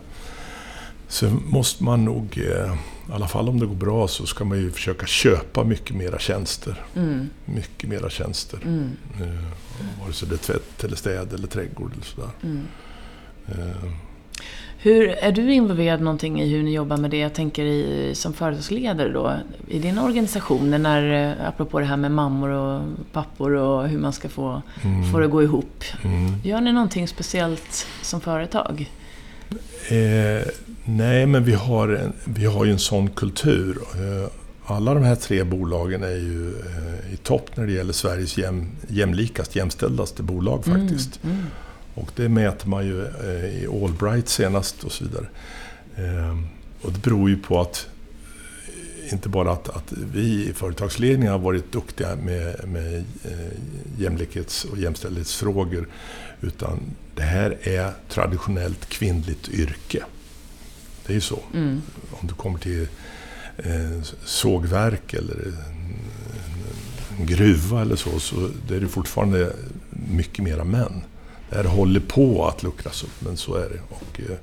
[1.09, 2.75] sen måste man nog, eh,
[3.09, 6.19] i alla fall om det går bra, så ska man ju försöka köpa mycket mera
[6.19, 6.85] tjänster.
[6.97, 7.29] Mm.
[7.45, 8.59] Mycket mera tjänster.
[8.65, 8.91] Mm.
[9.21, 12.31] Eh, vare sig det är tvätt, eller städ eller trädgård eller sådär.
[12.43, 12.67] Mm.
[13.47, 13.93] Eh,
[14.83, 17.19] hur, är du involverad någonting i hur ni jobbar med det?
[17.19, 19.37] Jag tänker i, som företagsledare då,
[19.69, 24.13] i din organisation, när, eh, apropå det här med mammor och pappor och hur man
[24.13, 25.13] ska få, mm.
[25.13, 25.85] få det att gå ihop.
[26.05, 26.35] Mm.
[26.45, 28.91] Gör ni någonting speciellt som företag?
[29.89, 30.49] Eh,
[30.85, 33.79] nej, men vi har, en, vi har ju en sån kultur.
[33.95, 34.31] Eh,
[34.65, 38.69] alla de här tre bolagen är ju eh, i topp när det gäller Sveriges jäm,
[38.89, 41.25] jämlikast, jämställdaste bolag mm, faktiskt.
[41.25, 41.37] Mm.
[41.95, 45.27] Och det mäter man ju eh, i Allbright senast och så vidare.
[45.97, 46.47] Ehm,
[46.83, 47.89] och det beror ju på att
[48.67, 53.59] eh, inte bara att, att vi i företagsledningen har varit duktiga med, med eh,
[53.99, 55.89] jämlikhets och jämställdhetsfrågor.
[56.41, 56.81] Utan
[57.15, 60.05] det här är traditionellt kvinnligt yrke.
[61.07, 61.41] Det är ju så.
[61.55, 61.83] Mm.
[62.11, 62.89] Om du kommer till
[64.25, 65.53] sågverk eller
[67.19, 68.37] en gruva eller så, så
[68.71, 69.53] är det fortfarande
[69.91, 71.03] mycket mera män
[71.55, 73.81] här håller på att luckras upp, men så är det.
[73.89, 74.37] Och, eh,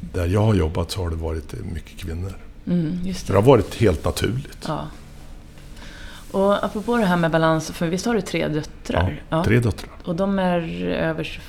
[0.00, 2.32] där jag har jobbat så har det varit mycket kvinnor.
[2.66, 3.26] Mm, det.
[3.26, 3.32] det.
[3.32, 4.64] har varit helt naturligt.
[4.66, 4.86] Ja.
[6.30, 9.22] Och apropå det här med balans, för visst har du tre döttrar?
[9.28, 9.90] Ja, tre döttrar.
[10.04, 11.40] Och de är över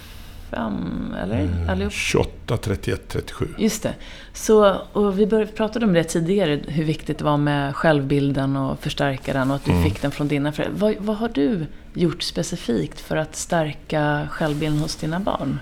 [0.52, 1.39] 25, eller?
[1.39, 1.93] Mm, Allihop?
[1.93, 3.47] 28, 31, 37.
[3.58, 3.95] Just det.
[4.34, 8.80] Så, och vi började, pratade om det tidigare, hur viktigt det var med självbilden och
[8.80, 9.84] förstärka den och att du mm.
[9.84, 10.80] fick den från dina föräldrar.
[10.80, 15.60] Vad, vad har du gjort specifikt för att stärka självbilden hos dina barn?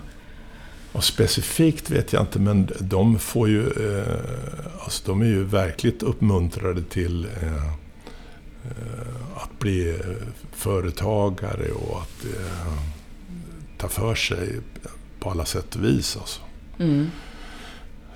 [0.92, 3.62] Och specifikt vet jag inte, men de får ju...
[3.62, 7.74] Eh, alltså de är ju verkligt uppmuntrade till eh, eh
[9.36, 10.00] att bli
[10.52, 12.89] företagare och att eh,
[13.80, 14.60] ta för sig
[15.20, 16.18] på alla sätt och vis.
[16.18, 16.42] Alltså.
[16.80, 17.08] Mm.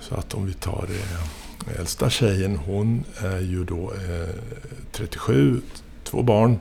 [0.00, 4.34] Så att om vi tar eh, äldsta tjejen, hon är ju då eh,
[4.92, 5.60] 37,
[6.04, 6.58] två barn.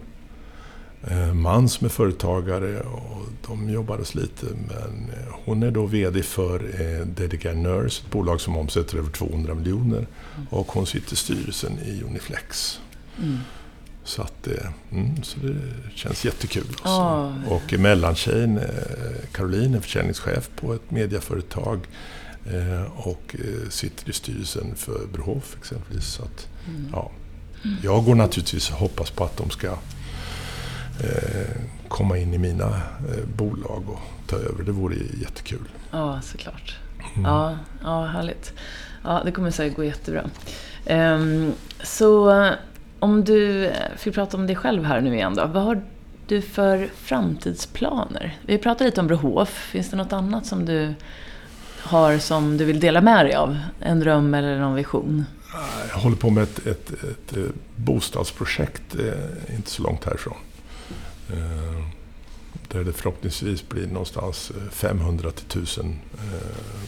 [1.07, 4.45] Eh, man som är företagare och de jobbades lite.
[4.45, 9.09] Men eh, hon är då VD för eh, Dedicare Nurse, ett bolag som omsätter över
[9.09, 9.97] 200 miljoner.
[9.97, 10.47] Mm.
[10.49, 12.79] Och hon sitter i styrelsen i Uniflex.
[13.17, 13.37] Mm.
[14.03, 14.47] Så, att,
[14.91, 15.55] mm, så det
[15.95, 16.67] känns jättekul.
[16.69, 16.89] Alltså.
[16.89, 17.53] Oh.
[17.53, 18.63] Och mellantjejen, eh,
[19.31, 21.79] Caroline, är försäljningschef på ett mediaföretag
[22.45, 26.05] eh, och eh, sitter i styrelsen för Brohof exempelvis.
[26.05, 26.89] Så att, mm.
[26.91, 27.11] ja.
[27.83, 29.77] Jag går naturligtvis och hoppas på att de ska
[31.87, 32.81] komma in i mina
[33.37, 34.63] bolag och ta över.
[34.63, 35.67] Det vore jättekul.
[35.91, 36.77] Ja, såklart.
[37.15, 37.25] Mm.
[37.25, 38.53] Ja, ja, härligt.
[39.03, 40.29] Ja, det kommer säkert gå jättebra.
[40.89, 42.49] Um, så
[43.03, 45.45] om du fick prata om dig själv här nu igen då.
[45.45, 45.81] Vad har
[46.27, 48.37] du för framtidsplaner?
[48.45, 49.49] Vi pratade lite om Brohof.
[49.49, 50.93] Finns det något annat som du
[51.79, 53.57] har som du vill dela med dig av?
[53.79, 55.25] En dröm eller någon vision?
[55.89, 57.43] Jag håller på med ett, ett, ett eh,
[57.75, 60.37] bostadsprojekt eh, inte så långt härifrån.
[61.29, 61.85] Eh,
[62.67, 65.99] där det förhoppningsvis blir någonstans 500 till 1000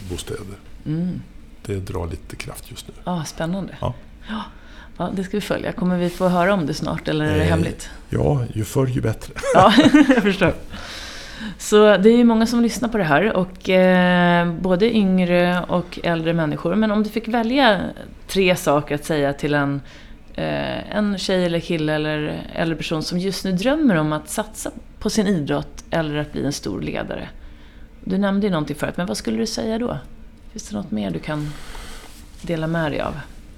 [0.10, 0.58] bostäder.
[0.86, 1.22] Mm.
[1.66, 2.94] Det drar lite kraft just nu.
[3.04, 3.78] Ah, spännande.
[3.82, 3.94] Ja.
[4.30, 4.44] Ja.
[4.98, 5.72] Ja, det ska vi följa.
[5.72, 7.90] Kommer vi få höra om det snart eller är det eh, hemligt?
[8.10, 9.34] Ja, ju förr ju bättre.
[9.54, 10.54] ja, jag förstår.
[11.58, 16.34] Så det är många som lyssnar på det här och eh, både yngre och äldre
[16.34, 16.76] människor.
[16.76, 17.82] Men om du fick välja
[18.28, 19.82] tre saker att säga till en,
[20.36, 24.72] eh, en tjej eller kille eller äldre person som just nu drömmer om att satsa
[25.00, 27.30] på sin idrott eller att bli en stor ledare.
[28.04, 29.98] Du nämnde ju någonting förut, men vad skulle du säga då?
[30.52, 31.52] Finns det något mer du kan
[32.42, 33.14] dela med dig av?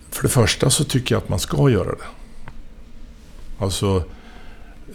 [0.10, 2.08] För det första så tycker jag att man ska göra det.
[3.60, 4.04] Alltså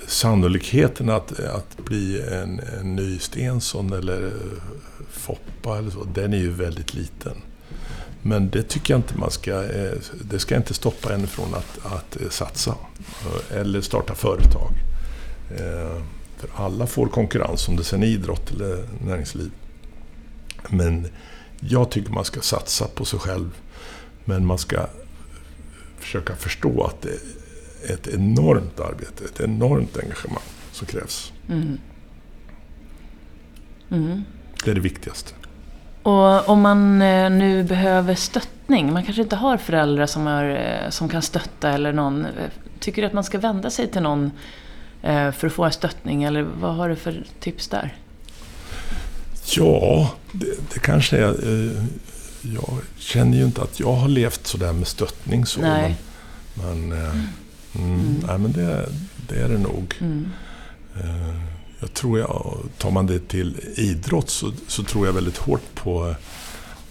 [0.07, 4.33] sannolikheten att, att bli en, en ny Stensson eller eh,
[5.11, 7.37] Foppa eller så, den är ju väldigt liten.
[8.23, 9.65] Men det tycker jag inte man ska...
[9.65, 9.93] Eh,
[10.25, 12.75] det ska inte stoppa en från att, att eh, satsa
[13.51, 14.73] eller starta företag.
[16.37, 19.51] För alla får konkurrens, om det sen är idrott eller näringsliv.
[20.69, 21.09] Men
[21.61, 23.51] jag tycker man ska satsa på sig själv.
[24.25, 24.87] Men man ska
[26.03, 27.09] försöka förstå att det
[27.91, 30.43] är ett enormt arbete, ett enormt engagemang
[30.73, 31.33] som krävs.
[31.49, 31.79] Mm.
[33.91, 34.25] Mm.
[34.65, 35.33] Det är det viktigaste.
[36.03, 40.91] Och om man eh, nu behöver stöttning, man kanske inte har föräldrar som, har, eh,
[40.91, 42.25] som kan stötta eller någon.
[42.25, 42.31] Eh,
[42.81, 44.31] tycker du att man ska vända sig till någon
[45.03, 47.97] för att få en stöttning eller vad har du för tips där?
[49.57, 51.35] Ja, det, det kanske är...
[52.43, 55.61] Jag känner ju inte att jag har levt sådär med stöttning så.
[55.61, 55.97] Nej.
[56.55, 57.29] Men, men, mm.
[57.75, 58.89] Mm, nej, men det,
[59.29, 59.95] det, är det nog.
[60.01, 60.31] Mm
[61.83, 66.15] jag tror jag, tar man det till idrott så, så tror jag väldigt hårt på,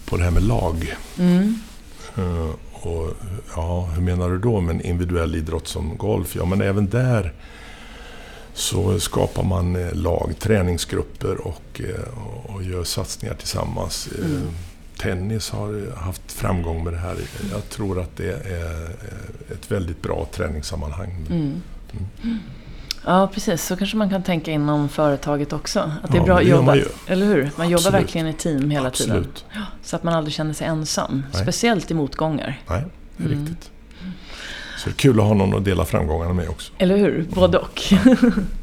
[0.04, 0.96] på det här med lag.
[1.18, 1.58] Mm.
[2.18, 3.10] Uh, och,
[3.56, 6.36] ja, hur menar du då med en individuell idrott som golf?
[6.36, 7.32] Ja, men även där
[8.54, 14.08] så skapar man eh, lag, träningsgrupper och, eh, och gör satsningar tillsammans.
[14.18, 14.48] Mm.
[15.02, 17.16] Tennis har haft framgång med det här.
[17.52, 18.90] Jag tror att det är
[19.52, 21.26] ett väldigt bra träningssammanhang.
[21.30, 21.62] Mm.
[22.22, 22.38] Mm.
[23.04, 23.64] Ja, precis.
[23.64, 25.92] Så kanske man kan tänka inom företaget också.
[26.02, 26.76] Att det är ja, bra att jobba.
[27.06, 27.42] Eller hur?
[27.42, 27.70] Man Absolut.
[27.70, 29.44] jobbar verkligen i team hela Absolut.
[29.50, 29.62] tiden.
[29.82, 31.22] Så att man aldrig känner sig ensam.
[31.32, 31.42] Nej.
[31.42, 32.60] Speciellt i motgångar.
[32.68, 32.84] Nej,
[33.16, 33.40] det är mm.
[33.40, 33.70] riktigt.
[34.78, 36.72] Så det är kul att ha någon att dela framgångarna med också.
[36.78, 37.26] Eller hur?
[37.34, 37.82] Både och.
[37.90, 37.98] ja,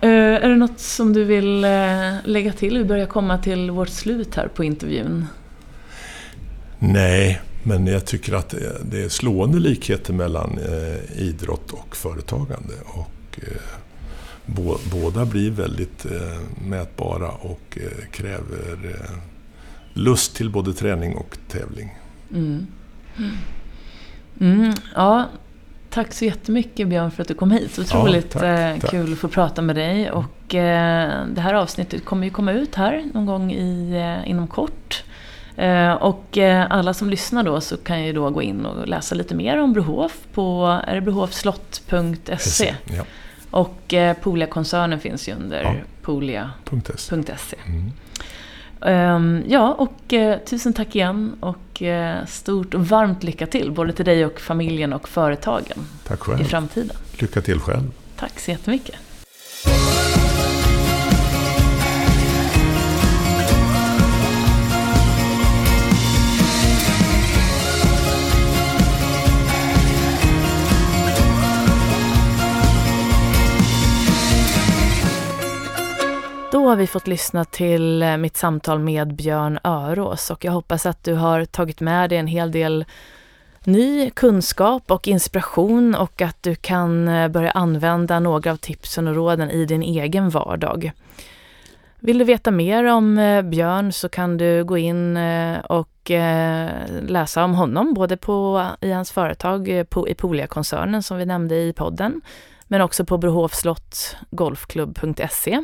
[0.00, 2.78] eh, är det något som du vill eh, lägga till?
[2.78, 5.26] Vi börjar komma till vårt slut här på intervjun.
[6.78, 12.74] Nej, men jag tycker att det är slående likheter mellan eh, idrott och företagande.
[12.84, 13.40] Och
[14.92, 16.06] båda blir väldigt
[16.68, 17.78] mätbara och
[18.12, 18.96] kräver
[19.94, 21.98] lust till både träning och tävling.
[22.34, 22.66] Mm.
[24.40, 25.28] Mm, ja,
[25.90, 27.78] tack så jättemycket Björn för att du kom hit.
[27.78, 28.90] Otroligt ja, tack, tack.
[28.90, 30.10] kul att få prata med dig.
[30.10, 35.04] Och det här avsnittet kommer ju komma ut här någon gång i, inom kort.
[36.00, 36.38] Och
[36.68, 39.72] alla som lyssnar då så kan ju då gå in och läsa lite mer om
[39.72, 42.74] Brohof på brohofslott.se.
[42.84, 43.04] Ja.
[43.50, 45.74] Och eh, Polia-koncernen finns ju under ja.
[46.02, 47.56] polia.se.
[47.66, 47.92] Mm.
[48.82, 53.92] Um, ja, och eh, tusen tack igen och eh, stort och varmt lycka till både
[53.92, 56.40] till dig och familjen och företagen tack själv.
[56.40, 56.96] i framtiden.
[57.18, 57.90] Lycka till själv.
[58.16, 58.96] Tack så jättemycket.
[76.52, 80.86] Då har vi fått lyssna till eh, mitt samtal med Björn Örås och jag hoppas
[80.86, 82.84] att du har tagit med dig en hel del
[83.64, 89.14] ny kunskap och inspiration och att du kan eh, börja använda några av tipsen och
[89.14, 90.92] råden i din egen vardag.
[92.00, 95.18] Vill du veta mer om eh, Björn så kan du gå in
[95.68, 96.10] och
[97.00, 101.72] läsa om honom, både på, i hans företag på, i Polia-koncernen som vi nämnde i
[101.72, 102.20] podden,
[102.68, 105.60] men också på brohovslott.golfklubb.se.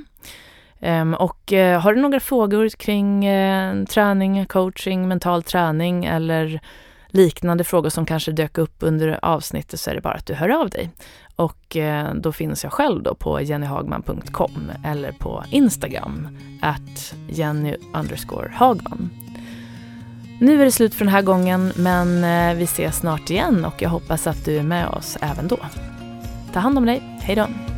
[0.86, 6.60] Um, och uh, har du några frågor kring uh, träning, coaching, mental träning eller
[7.08, 10.48] liknande frågor som kanske dök upp under avsnittet så är det bara att du hör
[10.48, 10.90] av dig.
[11.36, 17.76] Och uh, då finns jag själv då på jennyhagman.com eller på Instagram, at jenny
[18.52, 19.10] Hagman.
[20.40, 22.20] Nu är det slut för den här gången, men
[22.58, 25.58] vi ses snart igen och jag hoppas att du är med oss även då.
[26.52, 27.75] Ta hand om dig, hej då!